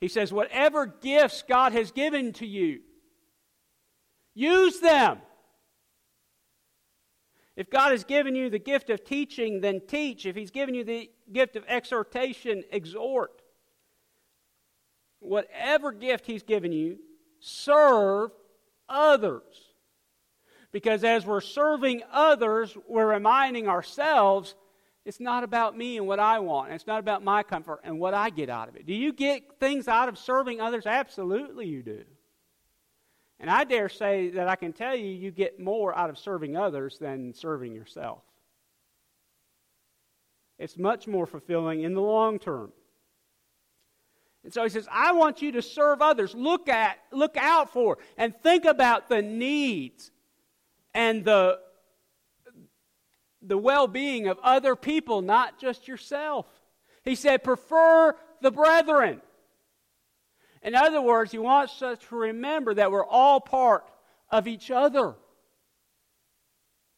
He 0.00 0.08
says, 0.08 0.32
Whatever 0.32 0.86
gifts 0.86 1.44
God 1.46 1.72
has 1.72 1.90
given 1.90 2.32
to 2.34 2.46
you, 2.46 2.80
use 4.34 4.80
them. 4.80 5.18
If 7.56 7.68
God 7.68 7.90
has 7.90 8.04
given 8.04 8.34
you 8.34 8.48
the 8.48 8.58
gift 8.58 8.88
of 8.88 9.04
teaching, 9.04 9.60
then 9.60 9.82
teach. 9.86 10.24
If 10.24 10.34
He's 10.34 10.50
given 10.50 10.74
you 10.74 10.82
the 10.82 11.10
gift 11.30 11.56
of 11.56 11.64
exhortation, 11.68 12.64
exhort. 12.70 13.42
Whatever 15.18 15.92
gift 15.92 16.24
He's 16.24 16.42
given 16.42 16.72
you, 16.72 17.00
serve 17.40 18.30
others. 18.88 19.42
Because 20.72 21.02
as 21.02 21.26
we're 21.26 21.40
serving 21.40 22.02
others, 22.12 22.76
we're 22.88 23.08
reminding 23.08 23.66
ourselves 23.66 24.54
it's 25.04 25.18
not 25.20 25.44
about 25.44 25.76
me 25.76 25.96
and 25.96 26.06
what 26.06 26.20
I 26.20 26.38
want. 26.38 26.72
It's 26.72 26.86
not 26.86 27.00
about 27.00 27.24
my 27.24 27.42
comfort 27.42 27.80
and 27.82 27.98
what 27.98 28.14
I 28.14 28.30
get 28.30 28.50
out 28.50 28.68
of 28.68 28.76
it. 28.76 28.86
Do 28.86 28.94
you 28.94 29.12
get 29.12 29.58
things 29.58 29.88
out 29.88 30.08
of 30.08 30.18
serving 30.18 30.60
others? 30.60 30.86
Absolutely, 30.86 31.66
you 31.66 31.82
do. 31.82 32.04
And 33.40 33.48
I 33.48 33.64
dare 33.64 33.88
say 33.88 34.28
that 34.30 34.48
I 34.48 34.56
can 34.56 34.74
tell 34.74 34.94
you, 34.94 35.06
you 35.06 35.30
get 35.30 35.58
more 35.58 35.96
out 35.96 36.10
of 36.10 36.18
serving 36.18 36.56
others 36.56 36.98
than 36.98 37.32
serving 37.32 37.74
yourself. 37.74 38.22
It's 40.58 40.76
much 40.76 41.08
more 41.08 41.26
fulfilling 41.26 41.82
in 41.82 41.94
the 41.94 42.02
long 42.02 42.38
term. 42.38 42.70
And 44.42 44.52
so 44.52 44.62
he 44.62 44.70
says, 44.70 44.88
I 44.90 45.12
want 45.12 45.42
you 45.42 45.52
to 45.52 45.62
serve 45.62 46.00
others. 46.00 46.34
Look 46.34 46.68
at, 46.68 46.98
look 47.12 47.36
out 47.36 47.72
for, 47.72 47.98
and 48.16 48.34
think 48.42 48.64
about 48.64 49.08
the 49.08 49.20
needs 49.20 50.10
and 50.94 51.24
the, 51.24 51.58
the 53.42 53.58
well 53.58 53.86
being 53.86 54.28
of 54.28 54.38
other 54.42 54.74
people, 54.76 55.20
not 55.20 55.60
just 55.60 55.86
yourself. 55.88 56.46
He 57.04 57.14
said, 57.14 57.44
prefer 57.44 58.16
the 58.40 58.50
brethren. 58.50 59.20
In 60.62 60.74
other 60.74 61.00
words, 61.00 61.32
he 61.32 61.38
wants 61.38 61.80
us 61.82 61.98
to 62.08 62.16
remember 62.16 62.74
that 62.74 62.90
we're 62.90 63.06
all 63.06 63.40
part 63.40 63.84
of 64.30 64.46
each 64.46 64.70
other. 64.70 65.14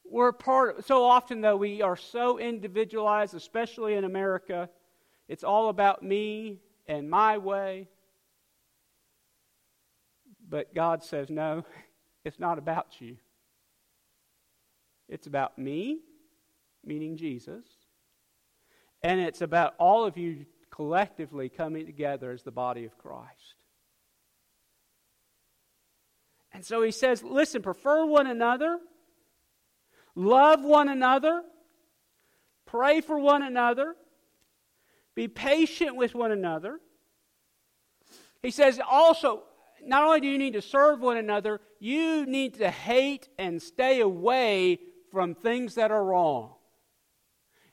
We're 0.04 0.32
part, 0.32 0.84
so 0.84 1.04
often 1.04 1.40
though 1.40 1.56
we 1.56 1.80
are 1.80 1.96
so 1.96 2.38
individualized, 2.38 3.34
especially 3.34 3.94
in 3.94 4.04
America, 4.04 4.68
it's 5.28 5.44
all 5.44 5.68
about 5.68 6.02
me 6.02 6.60
and 6.86 7.08
my 7.08 7.38
way. 7.38 7.88
But 10.48 10.74
God 10.74 11.02
says, 11.02 11.30
no, 11.30 11.64
it's 12.24 12.38
not 12.38 12.58
about 12.58 13.00
you. 13.00 13.16
It's 15.08 15.26
about 15.26 15.58
me, 15.58 16.00
meaning 16.84 17.16
Jesus, 17.16 17.66
and 19.02 19.20
it's 19.20 19.42
about 19.42 19.74
all 19.78 20.04
of 20.06 20.16
you 20.16 20.46
collectively 20.70 21.48
coming 21.50 21.84
together 21.84 22.30
as 22.30 22.42
the 22.42 22.50
body 22.50 22.84
of 22.86 22.96
Christ. 22.96 23.56
And 26.54 26.64
so 26.64 26.82
he 26.82 26.90
says, 26.90 27.22
listen, 27.22 27.62
prefer 27.62 28.06
one 28.06 28.26
another, 28.26 28.78
love 30.14 30.64
one 30.64 30.88
another, 30.88 31.42
pray 32.66 33.00
for 33.00 33.18
one 33.18 33.42
another, 33.42 33.94
be 35.14 35.28
patient 35.28 35.96
with 35.96 36.14
one 36.14 36.32
another. 36.32 36.80
He 38.42 38.50
says 38.50 38.80
also, 38.86 39.44
not 39.84 40.04
only 40.04 40.20
do 40.20 40.28
you 40.28 40.38
need 40.38 40.54
to 40.54 40.62
serve 40.62 41.00
one 41.00 41.16
another, 41.16 41.60
you 41.78 42.26
need 42.26 42.54
to 42.54 42.70
hate 42.70 43.28
and 43.38 43.60
stay 43.60 44.00
away 44.00 44.78
from 45.10 45.34
things 45.34 45.74
that 45.74 45.90
are 45.90 46.04
wrong. 46.04 46.54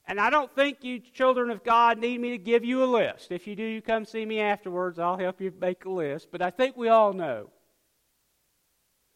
And 0.06 0.20
I 0.20 0.32
don't 0.32 0.54
think 0.56 0.84
you 0.84 1.00
children 1.00 1.52
of 1.52 1.64
God 1.64 2.00
need 2.00 2.20
me 2.20 2.32
to 2.32 2.38
give 2.40 2.66
you 2.66 2.84
a 2.84 2.86
list. 2.86 3.32
If 3.32 3.46
you 3.46 3.56
do, 3.56 3.64
you 3.64 3.82
come 3.82 4.06
see 4.06 4.26
me 4.26 4.40
afterwards. 4.40 4.98
I'll 4.98 5.18
help 5.18 5.40
you 5.40 5.54
make 5.62 5.86
a 5.86 5.90
list. 5.90 6.30
But 6.32 6.42
I 6.42 6.50
think 6.50 6.76
we 6.76 6.90
all 6.90 7.14
know 7.14 7.52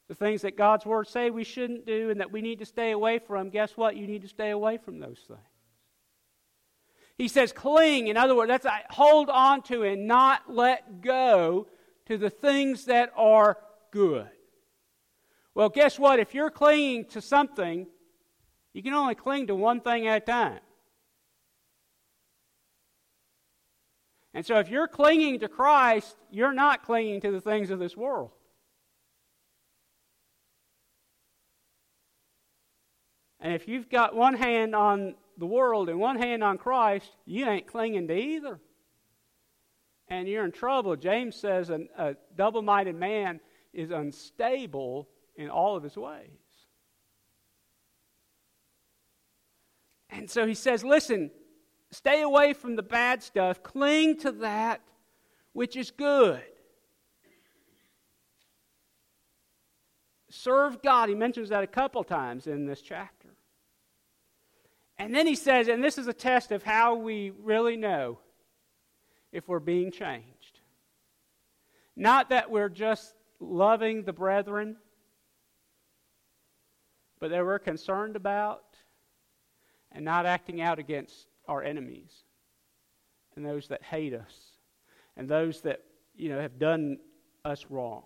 the 0.07 0.13
things 0.13 0.43
that 0.43 0.55
God's 0.55 0.85
Word 0.85 1.07
say 1.07 1.31
we 1.31 1.43
shouldn't 1.43 1.87
do 1.87 2.11
and 2.11 2.19
that 2.19 2.31
we 2.31 2.41
need 2.41 2.59
to 2.59 2.65
stay 2.65 2.91
away 2.91 3.17
from. 3.17 3.49
Guess 3.49 3.75
what? 3.75 3.95
You 3.95 4.05
need 4.05 4.21
to 4.21 4.27
stay 4.27 4.51
away 4.51 4.77
from 4.77 4.99
those 4.99 5.19
things. 5.27 5.39
He 7.17 7.27
says, 7.27 7.51
cling. 7.51 8.07
In 8.07 8.17
other 8.17 8.35
words, 8.35 8.49
that's 8.49 8.65
hold 8.89 9.29
on 9.29 9.61
to 9.63 9.83
and 9.83 10.07
not 10.07 10.43
let 10.51 11.01
go 11.01 11.67
to 12.07 12.17
the 12.17 12.29
things 12.29 12.85
that 12.85 13.11
are 13.15 13.57
good. 13.91 14.29
Well, 15.55 15.69
guess 15.69 15.99
what? 15.99 16.19
If 16.19 16.33
you're 16.33 16.49
clinging 16.49 17.05
to 17.09 17.21
something, 17.21 17.87
you 18.73 18.81
can 18.81 18.93
only 18.93 19.15
cling 19.15 19.47
to 19.47 19.55
one 19.55 19.81
thing 19.81 20.07
at 20.07 20.23
a 20.23 20.25
time. 20.25 20.59
And 24.33 24.43
so 24.43 24.57
if 24.57 24.69
you're 24.69 24.87
clinging 24.87 25.39
to 25.41 25.47
Christ, 25.47 26.17
you're 26.31 26.53
not 26.53 26.83
clinging 26.83 27.21
to 27.21 27.31
the 27.31 27.39
things 27.39 27.69
of 27.69 27.77
this 27.77 27.95
world. 27.95 28.31
And 33.39 33.53
if 33.53 33.67
you've 33.67 33.89
got 33.89 34.15
one 34.15 34.33
hand 34.33 34.73
on 34.73 35.15
the 35.37 35.45
world 35.45 35.89
and 35.89 35.99
one 35.99 36.17
hand 36.17 36.43
on 36.43 36.57
Christ, 36.57 37.09
you 37.25 37.47
ain't 37.47 37.67
clinging 37.67 38.07
to 38.07 38.15
either. 38.15 38.59
And 40.07 40.27
you're 40.27 40.45
in 40.45 40.51
trouble. 40.51 40.95
James 40.95 41.35
says 41.35 41.69
a, 41.69 41.81
a 41.97 42.15
double 42.35 42.61
minded 42.61 42.95
man 42.95 43.39
is 43.73 43.91
unstable 43.91 45.09
in 45.35 45.49
all 45.49 45.75
of 45.75 45.83
his 45.83 45.95
ways. 45.97 46.29
And 50.09 50.29
so 50.29 50.45
he 50.45 50.53
says, 50.53 50.83
listen, 50.83 51.31
Stay 51.93 52.23
away 52.23 52.53
from 52.53 52.75
the 52.75 52.81
bad 52.81 53.21
stuff. 53.21 53.61
Cling 53.61 54.17
to 54.21 54.31
that 54.31 54.81
which 55.53 55.75
is 55.75 55.91
good. 55.91 56.41
Serve 60.31 60.81
God. 60.81 61.09
He 61.09 61.15
mentions 61.15 61.49
that 61.49 61.63
a 61.63 61.67
couple 61.67 62.03
times 62.03 62.47
in 62.47 62.65
this 62.65 62.81
chapter. 62.81 63.22
And 64.97 65.13
then 65.13 65.27
he 65.27 65.35
says, 65.35 65.67
and 65.67 65.83
this 65.83 65.97
is 65.97 66.07
a 66.07 66.13
test 66.13 66.51
of 66.51 66.63
how 66.63 66.95
we 66.95 67.31
really 67.41 67.75
know 67.75 68.19
if 69.31 69.47
we're 69.47 69.59
being 69.59 69.91
changed. 69.91 70.59
Not 71.95 72.29
that 72.29 72.49
we're 72.49 72.69
just 72.69 73.13
loving 73.39 74.03
the 74.03 74.13
brethren, 74.13 74.77
but 77.19 77.31
that 77.31 77.43
we're 77.43 77.59
concerned 77.59 78.15
about 78.15 78.63
and 79.91 80.03
not 80.03 80.25
acting 80.25 80.61
out 80.61 80.79
against 80.79 81.27
our 81.47 81.63
enemies 81.63 82.23
and 83.35 83.45
those 83.45 83.67
that 83.67 83.81
hate 83.83 84.13
us 84.13 84.33
and 85.17 85.29
those 85.29 85.61
that 85.61 85.83
you 86.15 86.29
know 86.29 86.39
have 86.39 86.59
done 86.59 86.97
us 87.45 87.65
wrong. 87.69 88.03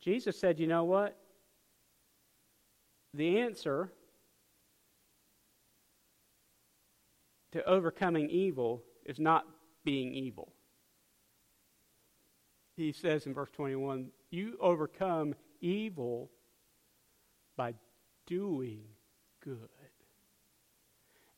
Jesus 0.00 0.38
said, 0.38 0.60
"You 0.60 0.66
know 0.66 0.84
what? 0.84 1.16
The 3.14 3.38
answer 3.38 3.92
to 7.52 7.64
overcoming 7.64 8.28
evil 8.28 8.84
is 9.04 9.18
not 9.18 9.46
being 9.84 10.12
evil." 10.12 10.52
He 12.76 12.92
says 12.92 13.26
in 13.26 13.32
verse 13.32 13.50
21, 13.52 14.12
"You 14.30 14.58
overcome 14.58 15.36
evil 15.60 16.30
by 17.56 17.74
doing 18.26 18.84
good. 19.40 19.68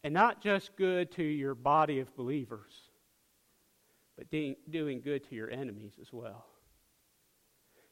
And 0.03 0.15
not 0.15 0.41
just 0.41 0.77
good 0.77 1.11
to 1.13 1.23
your 1.23 1.55
body 1.55 1.99
of 2.01 2.15
believers, 2.15 2.91
but 4.17 4.31
doing 4.31 5.01
good 5.01 5.25
to 5.25 5.35
your 5.35 5.51
enemies 5.51 5.99
as 6.01 6.13
well. 6.13 6.47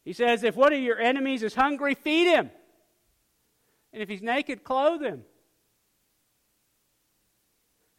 He 0.05 0.13
says, 0.13 0.45
if 0.45 0.55
one 0.55 0.73
of 0.73 0.81
your 0.81 0.99
enemies 0.99 1.43
is 1.43 1.55
hungry, 1.55 1.95
feed 1.95 2.27
him. 2.27 2.51
And 3.95 4.03
if 4.03 4.09
he's 4.09 4.23
naked, 4.23 4.65
clothe 4.65 5.03
him. 5.03 5.23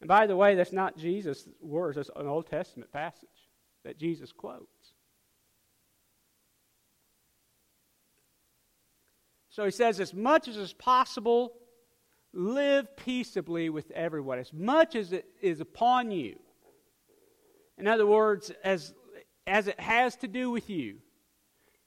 And 0.02 0.10
by 0.10 0.28
the 0.28 0.36
way, 0.36 0.54
that's 0.54 0.74
not 0.74 0.98
Jesus' 0.98 1.48
words, 1.62 1.96
that's 1.96 2.10
an 2.18 2.28
Old 2.28 2.48
Testament 2.48 2.92
passage 2.92 3.30
that 3.86 3.98
Jesus 3.98 4.34
quotes. 4.34 4.94
So 9.50 9.64
he 9.64 9.72
says, 9.72 10.02
as 10.02 10.14
much 10.14 10.50
as 10.50 10.58
is 10.58 10.74
possible, 10.74 11.54
live 12.34 12.98
peaceably 12.98 13.70
with 13.70 13.90
everyone, 13.92 14.38
as 14.38 14.52
much 14.52 14.96
as 14.96 15.14
it 15.14 15.26
is 15.42 15.62
upon 15.62 16.12
you. 16.12 16.38
In 17.78 17.88
other 17.88 18.06
words, 18.06 18.52
as, 18.66 18.94
as 19.48 19.70
it 19.70 19.80
has 19.80 20.18
to 20.18 20.28
do 20.28 20.52
with 20.52 20.70
you, 20.70 20.98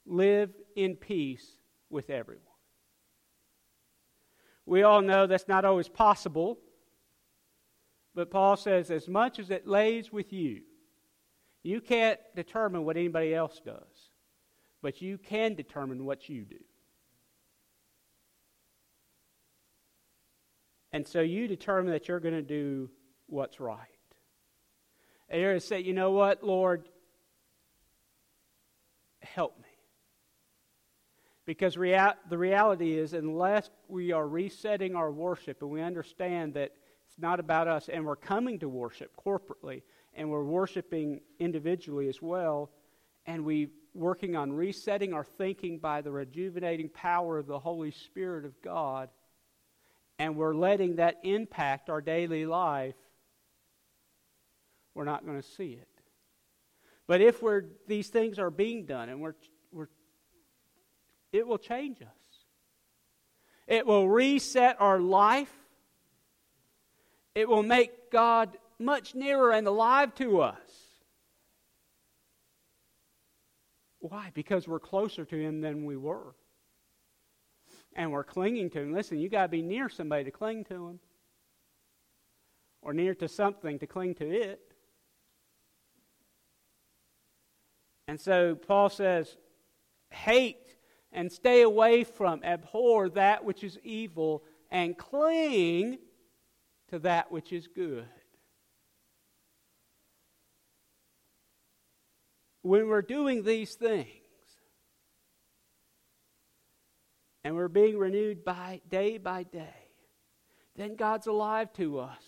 live 0.07 0.51
in 0.77 0.97
peace 0.97 1.47
with 1.91 2.09
everyone. 2.09 2.48
We 4.69 4.83
all 4.83 5.01
know 5.01 5.27
that's 5.27 5.49
not 5.49 5.65
always 5.65 5.89
possible, 5.89 6.59
but 8.15 8.31
Paul 8.31 8.55
says, 8.59 8.91
as 8.91 9.09
much 9.09 9.39
as 9.39 9.51
it 9.51 9.67
lays 9.67 10.13
with 10.13 10.31
you, 10.31 10.61
you 11.63 11.81
can't 11.81 12.21
determine 12.37 12.85
what 12.85 12.99
anybody 12.99 13.35
else 13.35 13.63
does, 13.65 14.11
but 14.83 15.01
you 15.01 15.17
can 15.17 15.55
determine 15.55 16.05
what 16.05 16.29
you 16.29 16.45
do. 16.45 16.59
And 20.93 21.09
so 21.09 21.23
you 21.23 21.49
determine 21.49 21.93
that 21.93 22.09
you're 22.09 22.21
going 22.21 22.35
to 22.35 22.43
do 22.43 22.91
what's 23.27 23.61
right. 23.61 23.81
And 25.31 25.41
you're 25.41 25.53
going 25.53 25.61
to 25.61 25.67
say, 25.67 25.81
you 25.81 25.95
know 25.95 26.11
what, 26.11 26.45
Lord, 26.45 26.87
help 29.23 29.59
me. 29.59 29.68
Because 31.49 31.79
rea- 31.79 32.13
the 32.29 32.37
reality 32.37 32.99
is, 32.99 33.15
unless 33.15 33.71
we 33.89 34.13
are 34.13 34.29
resetting 34.29 34.95
our 34.95 35.11
worship 35.11 35.63
and 35.63 35.71
we 35.71 35.81
understand 35.81 36.53
that 36.53 36.73
it's 37.07 37.19
not 37.19 37.41
about 37.41 37.67
us 37.67 37.89
and 37.89 38.05
we're 38.05 38.17
coming 38.17 38.59
to 38.59 38.69
worship 38.69 39.13
corporately 39.17 39.81
and 40.13 40.29
we're 40.29 40.45
worshiping 40.45 41.23
individually 41.39 42.07
as 42.07 42.21
well, 42.21 42.71
and 43.25 43.47
we're 43.47 43.71
working 43.95 44.37
on 44.37 44.53
resetting 44.53 45.15
our 45.15 45.25
thinking 45.25 45.79
by 45.79 46.03
the 46.03 46.11
rejuvenating 46.11 46.91
power 46.91 47.39
of 47.39 47.47
the 47.47 47.59
Holy 47.59 47.93
Spirit 47.93 48.45
of 48.45 48.61
God, 48.61 49.09
and 50.19 50.37
we're 50.37 50.55
letting 50.55 50.97
that 50.97 51.17
impact 51.23 51.89
our 51.89 52.03
daily 52.03 52.45
life, 52.45 52.95
we're 54.95 55.05
not 55.05 55.25
going 55.25 55.41
to 55.41 55.49
see 55.49 55.73
it. 55.81 55.89
But 57.07 57.23
if 57.23 57.41
we're, 57.41 57.65
these 57.87 58.09
things 58.09 58.39
are 58.39 58.51
being 58.51 58.85
done 58.85 59.09
and 59.09 59.23
we're, 59.23 59.35
we're, 59.35 59.35
it 61.33 61.47
will 61.47 61.59
change 61.59 62.01
us. 62.03 62.09
It 63.67 63.87
will 63.87 64.09
reset 64.09 64.77
our 64.81 64.99
life. 64.99 65.53
It 67.35 67.49
will 67.49 67.63
make 67.63 68.11
God 68.11 68.57
much 68.79 69.15
nearer 69.15 69.53
and 69.53 69.67
alive 69.67 70.15
to 70.17 70.41
us. 70.41 70.57
Why? 74.01 74.31
Because 74.33 74.67
we're 74.67 74.79
closer 74.81 75.25
to 75.25 75.37
Him 75.37 75.61
than 75.61 75.85
we 75.85 75.97
were 75.97 76.35
and 77.95 78.13
we're 78.13 78.25
clinging 78.25 78.71
to 78.71 78.81
Him. 78.81 78.93
Listen, 78.93 79.19
you 79.19 79.29
got 79.29 79.43
to 79.43 79.49
be 79.49 79.61
near 79.61 79.89
somebody 79.89 80.25
to 80.25 80.31
cling 80.31 80.65
to 80.67 80.89
Him, 80.89 81.01
or 82.81 82.95
near 82.95 83.15
to 83.17 83.29
something 83.29 83.79
to 83.81 83.87
cling 83.87 84.15
to 84.15 84.31
it. 84.31 84.61
And 88.07 88.21
so 88.21 88.55
Paul 88.55 88.89
says, 88.89 89.37
hate 90.11 90.77
and 91.13 91.33
stay 91.33 91.63
away 91.63 92.05
from, 92.05 92.43
abhor 92.45 93.09
that 93.11 93.45
which 93.45 93.65
is 93.65 93.79
evil, 93.83 94.45
and 94.71 94.97
cling 94.97 95.99
to 96.89 96.99
that 97.01 97.33
which 97.33 97.53
is 97.53 97.67
good. 97.67 98.07
when 102.69 102.89
we're 102.89 103.01
doing 103.01 103.43
these 103.43 103.75
things 103.75 104.09
and 107.43 107.55
we're 107.55 107.69
being 107.69 107.97
renewed 107.97 108.45
by 108.45 108.81
day 108.91 109.17
by 109.17 109.43
day, 109.43 109.91
then 110.77 110.95
God's 110.95 111.27
alive 111.27 111.73
to 111.75 111.99
us. 111.99 112.23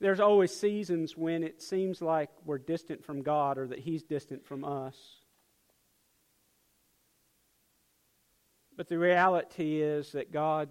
There's 0.00 0.18
always 0.18 0.54
seasons 0.54 1.14
when 1.14 1.44
it 1.44 1.60
seems 1.62 2.00
like 2.00 2.30
we're 2.44 2.58
distant 2.58 3.04
from 3.04 3.22
God 3.22 3.58
or 3.58 3.68
that 3.68 3.80
He's 3.80 4.02
distant 4.02 4.46
from 4.46 4.64
us. 4.64 4.96
But 8.82 8.88
the 8.88 8.98
reality 8.98 9.80
is 9.80 10.10
that 10.10 10.32
God 10.32 10.68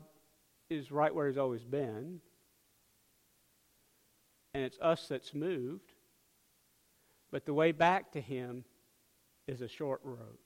is 0.70 0.92
right 0.92 1.16
where 1.16 1.30
He's 1.30 1.38
always 1.38 1.64
been. 1.64 2.20
And 4.54 4.66
it's 4.66 4.78
us 4.82 5.08
that's 5.08 5.34
moved. 5.34 5.94
But 7.32 7.46
the 7.46 7.54
way 7.54 7.72
back 7.72 8.12
to 8.12 8.20
Him 8.20 8.66
is 9.48 9.62
a 9.62 9.70
short 9.70 10.02
road 10.04 10.40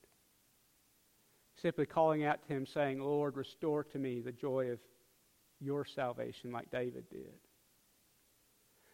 simply 1.59 1.87
calling 1.87 2.23
out 2.23 2.45
to 2.45 2.53
him, 2.53 2.67
saying, 2.67 2.99
Lord, 2.99 3.35
restore 3.35 3.83
to 3.85 3.97
me 3.97 4.21
the 4.21 4.31
joy 4.31 4.69
of 4.69 4.79
your 5.59 5.85
salvation, 5.85 6.51
like 6.51 6.69
David 6.69 7.09
did. 7.09 7.33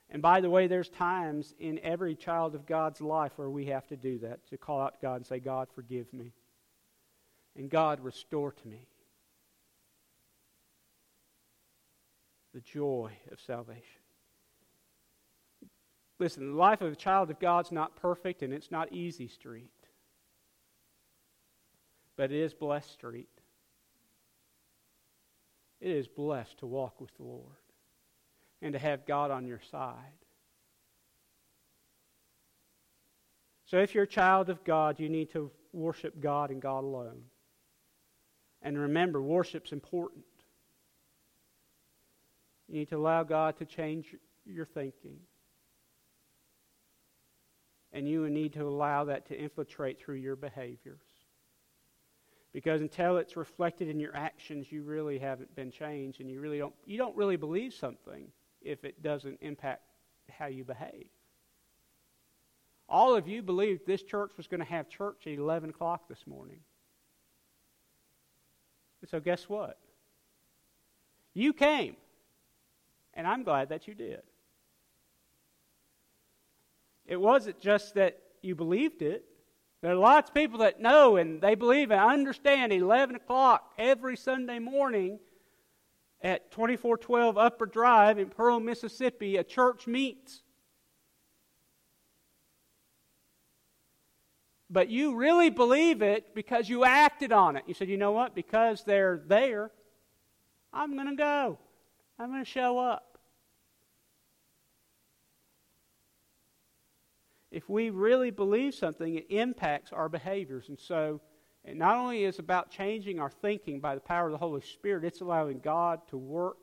And 0.10 0.22
by 0.22 0.40
the 0.40 0.50
way, 0.50 0.68
there's 0.68 0.88
times 0.88 1.54
in 1.60 1.78
every 1.84 2.16
child 2.16 2.56
of 2.56 2.66
God's 2.66 3.02
life 3.02 3.34
where 3.36 3.50
we 3.50 3.66
have 3.66 3.88
to 3.88 3.98
do 3.98 4.20
that 4.20 4.48
to 4.48 4.58
call 4.58 4.80
out 4.80 4.94
to 4.94 5.00
God 5.02 5.16
and 5.16 5.26
say, 5.26 5.40
God, 5.40 5.68
forgive 5.76 6.14
me. 6.14 6.32
And 7.56 7.70
God, 7.70 8.00
restore 8.00 8.52
to 8.52 8.68
me 8.68 8.88
the 12.54 12.62
joy 12.62 13.12
of 13.32 13.40
salvation. 13.40 13.84
Listen, 16.20 16.52
the 16.52 16.58
life 16.58 16.82
of 16.82 16.92
a 16.92 16.96
child 16.96 17.30
of 17.30 17.40
God's 17.40 17.72
not 17.72 17.96
perfect 17.96 18.42
and 18.42 18.54
it's 18.54 18.72
not 18.72 18.92
easy 18.94 19.28
street 19.28 19.72
but 22.22 22.32
it 22.32 22.38
is 22.38 22.54
blessed 22.54 22.92
street. 22.92 23.30
It 25.80 25.90
is 25.90 26.08
blessed 26.08 26.60
to 26.60 26.68
walk 26.68 27.02
with 27.02 27.10
the 27.18 27.24
Lord 27.24 27.56
and 28.62 28.74
to 28.74 28.80
have 28.80 29.08
God 29.08 29.32
on 29.32 29.48
your 29.48 29.62
side. 29.72 29.96
So 33.66 33.80
if 33.80 33.96
you're 33.96 34.04
a 34.04 34.08
child 34.08 34.50
of 34.50 34.64
God, 34.64 35.00
you 35.00 35.10
need 35.10 35.32
to 35.32 35.50
worship 35.74 36.22
God 36.22 36.52
and 36.52 36.62
God 36.62 36.84
alone. 36.84 37.24
And 38.62 38.78
remember, 38.78 39.22
worship's 39.22 39.72
important. 39.72 40.26
You 42.68 42.80
need 42.80 42.90
to 42.90 42.98
allow 42.98 43.24
God 43.24 43.58
to 43.58 43.66
change 43.66 44.16
your 44.46 44.66
thinking. 44.66 45.18
And 47.92 48.08
you 48.08 48.30
need 48.30 48.54
to 48.54 48.64
allow 48.64 49.06
that 49.06 49.28
to 49.28 49.38
infiltrate 49.38 50.00
through 50.00 50.16
your 50.16 50.36
behaviors. 50.36 51.02
Because 52.54 52.82
until 52.82 53.18
it's 53.18 53.36
reflected 53.36 53.90
in 53.90 54.00
your 54.00 54.16
actions, 54.16 54.72
you 54.72 54.84
really 54.84 55.18
haven't 55.18 55.54
been 55.56 55.72
changed 55.72 56.20
and 56.20 56.30
you 56.30 56.42
really 56.42 56.58
don't 56.58 56.74
you 56.86 56.98
don't 56.98 57.16
really 57.16 57.38
believe 57.38 57.74
something 57.74 58.28
if 58.62 58.84
it 58.84 59.02
doesn't 59.02 59.40
impact 59.42 59.84
how 60.30 60.48
you 60.48 60.64
behave. 60.64 61.08
All 62.88 63.16
of 63.16 63.28
you 63.28 63.42
believed 63.42 63.86
this 63.86 64.04
church 64.04 64.32
was 64.36 64.48
going 64.48 64.60
to 64.60 64.66
have 64.66 64.90
church 64.90 65.26
at 65.26 65.38
11 65.38 65.70
o'clock 65.70 66.10
this 66.10 66.28
morning. 66.28 66.60
So, 69.10 69.20
guess 69.20 69.50
what? 69.50 69.78
You 71.34 71.54
came. 71.54 71.96
And 73.14 73.28
I'm 73.28 73.44
glad 73.44 73.70
that 73.70 73.88
you 73.88 73.96
did. 73.96 74.22
It 77.06 77.20
wasn't 77.20 77.60
just 77.60 77.96
that 77.96 78.20
you 78.42 78.56
believed 78.56 79.02
it, 79.02 79.26
there 79.82 79.92
are 79.92 79.96
lots 79.96 80.30
of 80.30 80.36
people 80.36 80.60
that 80.60 80.80
know 80.80 81.18
and 81.18 81.42
they 81.42 81.56
believe 81.56 81.90
and 81.90 82.00
understand 82.00 82.72
11 82.72 83.16
o'clock 83.16 83.74
every 83.80 84.16
Sunday 84.16 84.60
morning 84.60 85.20
at 86.22 86.52
2412 86.52 87.36
Upper 87.36 87.66
Drive 87.66 88.20
in 88.20 88.30
Pearl, 88.30 88.60
Mississippi, 88.60 89.38
a 89.38 89.44
church 89.44 89.88
meets. 89.88 90.44
But 94.72 94.90
you 94.90 95.16
really 95.16 95.50
believe 95.50 96.02
it 96.02 96.34
because 96.34 96.70
you 96.70 96.86
acted 96.86 97.32
on 97.32 97.58
it. 97.58 97.64
You 97.68 97.74
said, 97.74 97.90
you 97.90 97.98
know 97.98 98.14
what? 98.14 98.34
Because 98.34 98.84
they're 98.84 99.22
there, 99.28 99.70
I'm 100.72 100.96
going 100.96 101.10
to 101.10 101.16
go. 101.16 101.60
I'm 102.18 102.30
going 102.30 102.44
to 102.44 102.50
show 102.50 102.80
up. 102.80 103.12
if 107.52 107.68
we 107.70 107.90
really 107.90 108.32
believe 108.32 108.74
something, 108.74 109.16
it 109.16 109.28
impacts 109.30 109.92
our 109.92 110.08
behaviors. 110.08 110.70
And 110.70 110.80
so, 110.80 111.20
it 111.64 111.78
not 111.78 111.98
only 111.98 112.24
is 112.24 112.40
about 112.40 112.72
changing 112.72 113.20
our 113.20 113.30
thinking 113.30 113.80
by 113.80 113.94
the 113.94 114.02
power 114.02 114.28
of 114.28 114.32
the 114.32 114.38
Holy 114.38 114.62
Spirit, 114.62 115.04
it's 115.04 115.22
allowing 115.22 115.60
God 115.60 116.00
to 116.08 116.18
work 116.18 116.58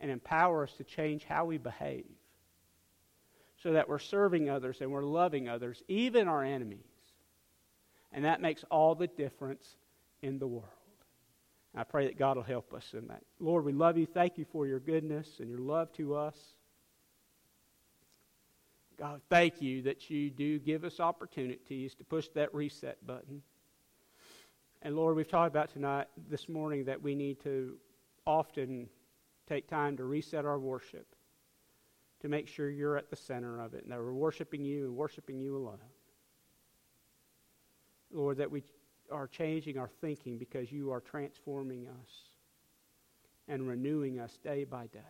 and 0.00 0.10
empower 0.10 0.64
us 0.64 0.72
to 0.78 0.84
change 0.84 1.24
how 1.24 1.44
we 1.44 1.58
behave 1.58 2.06
so 3.62 3.72
that 3.74 3.88
we're 3.88 3.98
serving 3.98 4.50
others 4.50 4.80
and 4.80 4.90
we're 4.90 5.04
loving 5.04 5.48
others, 5.48 5.82
even 5.86 6.26
our 6.26 6.42
enemies. 6.42 6.93
And 8.14 8.24
that 8.24 8.40
makes 8.40 8.64
all 8.70 8.94
the 8.94 9.08
difference 9.08 9.76
in 10.22 10.38
the 10.38 10.46
world. 10.46 10.68
I 11.74 11.82
pray 11.82 12.06
that 12.06 12.16
God 12.16 12.36
will 12.36 12.44
help 12.44 12.72
us 12.72 12.94
in 12.94 13.08
that. 13.08 13.24
Lord, 13.40 13.64
we 13.64 13.72
love 13.72 13.98
you. 13.98 14.06
Thank 14.06 14.38
you 14.38 14.46
for 14.52 14.68
your 14.68 14.78
goodness 14.78 15.28
and 15.40 15.50
your 15.50 15.58
love 15.58 15.92
to 15.94 16.14
us. 16.14 16.36
God, 18.96 19.20
thank 19.28 19.60
you 19.60 19.82
that 19.82 20.08
you 20.08 20.30
do 20.30 20.60
give 20.60 20.84
us 20.84 21.00
opportunities 21.00 21.96
to 21.96 22.04
push 22.04 22.28
that 22.34 22.54
reset 22.54 23.04
button. 23.04 23.42
And 24.82 24.94
Lord, 24.94 25.16
we've 25.16 25.26
talked 25.26 25.48
about 25.48 25.72
tonight, 25.72 26.06
this 26.30 26.48
morning, 26.48 26.84
that 26.84 27.02
we 27.02 27.16
need 27.16 27.42
to 27.42 27.76
often 28.24 28.88
take 29.48 29.66
time 29.66 29.96
to 29.96 30.04
reset 30.04 30.44
our 30.44 30.60
worship, 30.60 31.06
to 32.20 32.28
make 32.28 32.46
sure 32.46 32.70
you're 32.70 32.96
at 32.96 33.10
the 33.10 33.16
center 33.16 33.60
of 33.60 33.74
it, 33.74 33.82
and 33.82 33.90
that 33.90 33.98
we're 33.98 34.12
worshiping 34.12 34.64
you 34.64 34.84
and 34.84 34.94
worshiping 34.94 35.40
you 35.40 35.56
alone. 35.56 35.78
Lord, 38.14 38.38
that 38.38 38.50
we 38.50 38.62
are 39.10 39.26
changing 39.26 39.76
our 39.76 39.90
thinking 40.00 40.38
because 40.38 40.72
you 40.72 40.90
are 40.92 41.00
transforming 41.00 41.86
us 41.88 42.10
and 43.48 43.68
renewing 43.68 44.20
us 44.20 44.38
day 44.42 44.64
by 44.64 44.86
day. 44.86 45.00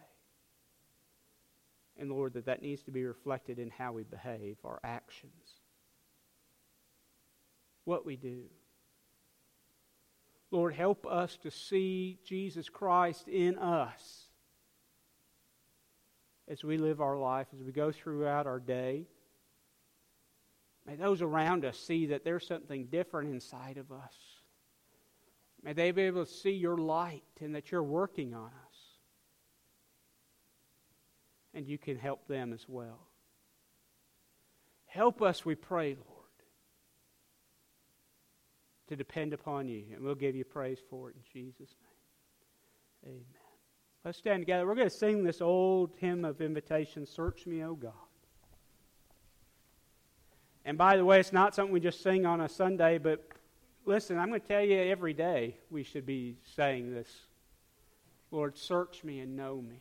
And 1.96 2.10
Lord, 2.10 2.32
that 2.32 2.46
that 2.46 2.62
needs 2.62 2.82
to 2.84 2.90
be 2.90 3.04
reflected 3.04 3.58
in 3.58 3.70
how 3.70 3.92
we 3.92 4.02
behave, 4.02 4.56
our 4.64 4.80
actions, 4.82 5.60
what 7.84 8.04
we 8.04 8.16
do. 8.16 8.44
Lord, 10.50 10.74
help 10.74 11.06
us 11.06 11.36
to 11.42 11.50
see 11.50 12.18
Jesus 12.24 12.68
Christ 12.68 13.28
in 13.28 13.58
us 13.58 14.28
as 16.48 16.64
we 16.64 16.78
live 16.78 17.00
our 17.00 17.16
life, 17.16 17.46
as 17.54 17.62
we 17.62 17.72
go 17.72 17.92
throughout 17.92 18.46
our 18.46 18.60
day. 18.60 19.06
May 20.86 20.96
those 20.96 21.22
around 21.22 21.64
us 21.64 21.78
see 21.78 22.06
that 22.06 22.24
there's 22.24 22.46
something 22.46 22.86
different 22.86 23.32
inside 23.32 23.78
of 23.78 23.90
us. 23.90 24.14
May 25.62 25.72
they 25.72 25.90
be 25.92 26.02
able 26.02 26.26
to 26.26 26.30
see 26.30 26.50
your 26.50 26.76
light 26.76 27.22
and 27.40 27.54
that 27.54 27.70
you're 27.70 27.82
working 27.82 28.34
on 28.34 28.48
us 28.48 28.74
and 31.54 31.66
you 31.66 31.78
can 31.78 31.96
help 31.96 32.26
them 32.26 32.52
as 32.52 32.66
well. 32.68 33.08
Help 34.86 35.22
us, 35.22 35.44
we 35.44 35.54
pray, 35.54 35.94
Lord, 35.94 36.08
to 38.88 38.96
depend 38.96 39.32
upon 39.32 39.68
you, 39.68 39.84
and 39.92 40.04
we'll 40.04 40.14
give 40.14 40.36
you 40.36 40.44
praise 40.44 40.78
for 40.90 41.10
it 41.10 41.16
in 41.16 41.22
Jesus' 41.32 41.74
name. 43.04 43.14
Amen. 43.14 43.24
Let's 44.04 44.18
stand 44.18 44.42
together. 44.42 44.66
We're 44.66 44.74
going 44.74 44.88
to 44.88 44.94
sing 44.94 45.24
this 45.24 45.40
old 45.40 45.94
hymn 45.98 46.24
of 46.24 46.40
invitation 46.40 47.06
Search 47.06 47.46
me, 47.46 47.64
O 47.64 47.74
God. 47.74 47.92
And 50.64 50.78
by 50.78 50.96
the 50.96 51.04
way, 51.04 51.20
it's 51.20 51.32
not 51.32 51.54
something 51.54 51.72
we 51.72 51.80
just 51.80 52.02
sing 52.02 52.24
on 52.24 52.40
a 52.40 52.48
Sunday, 52.48 52.98
but 52.98 53.26
listen, 53.84 54.18
I'm 54.18 54.28
going 54.28 54.40
to 54.40 54.46
tell 54.46 54.62
you 54.62 54.78
every 54.78 55.12
day 55.12 55.56
we 55.70 55.82
should 55.82 56.06
be 56.06 56.36
saying 56.56 56.92
this 56.92 57.08
Lord, 58.30 58.58
search 58.58 59.04
me 59.04 59.20
and 59.20 59.36
know 59.36 59.62
me. 59.62 59.80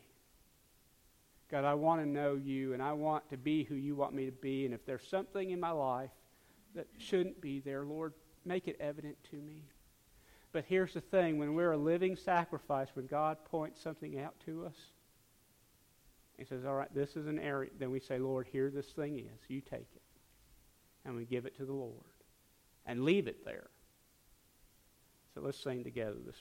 God, 1.50 1.64
I 1.64 1.74
want 1.74 2.00
to 2.00 2.08
know 2.08 2.34
you 2.34 2.72
and 2.72 2.82
I 2.82 2.92
want 2.92 3.28
to 3.30 3.36
be 3.36 3.64
who 3.64 3.74
you 3.74 3.96
want 3.96 4.14
me 4.14 4.26
to 4.26 4.32
be. 4.32 4.64
And 4.64 4.72
if 4.72 4.86
there's 4.86 5.06
something 5.06 5.50
in 5.50 5.58
my 5.58 5.70
life 5.70 6.10
that 6.74 6.86
shouldn't 6.98 7.40
be 7.40 7.60
there, 7.60 7.84
Lord, 7.84 8.12
make 8.44 8.68
it 8.68 8.76
evident 8.78 9.16
to 9.30 9.36
me. 9.36 9.62
But 10.52 10.64
here's 10.68 10.94
the 10.94 11.00
thing 11.00 11.38
when 11.38 11.54
we're 11.54 11.72
a 11.72 11.76
living 11.76 12.14
sacrifice, 12.14 12.88
when 12.94 13.06
God 13.06 13.38
points 13.44 13.80
something 13.80 14.20
out 14.20 14.34
to 14.46 14.66
us, 14.66 14.76
He 16.38 16.44
says, 16.44 16.64
All 16.64 16.74
right, 16.74 16.94
this 16.94 17.16
is 17.16 17.26
an 17.26 17.40
area, 17.40 17.70
then 17.78 17.90
we 17.90 17.98
say, 17.98 18.18
Lord, 18.18 18.46
here 18.50 18.70
this 18.70 18.86
thing 18.86 19.18
is. 19.18 19.40
You 19.48 19.60
take 19.60 19.88
it. 19.96 20.02
And 21.04 21.16
we 21.16 21.24
give 21.24 21.46
it 21.46 21.56
to 21.56 21.64
the 21.64 21.72
Lord 21.72 21.92
and 22.86 23.04
leave 23.04 23.26
it 23.26 23.44
there. 23.44 23.68
So 25.34 25.40
let's 25.40 25.62
sing 25.62 25.84
together 25.84 26.16
this 26.24 26.40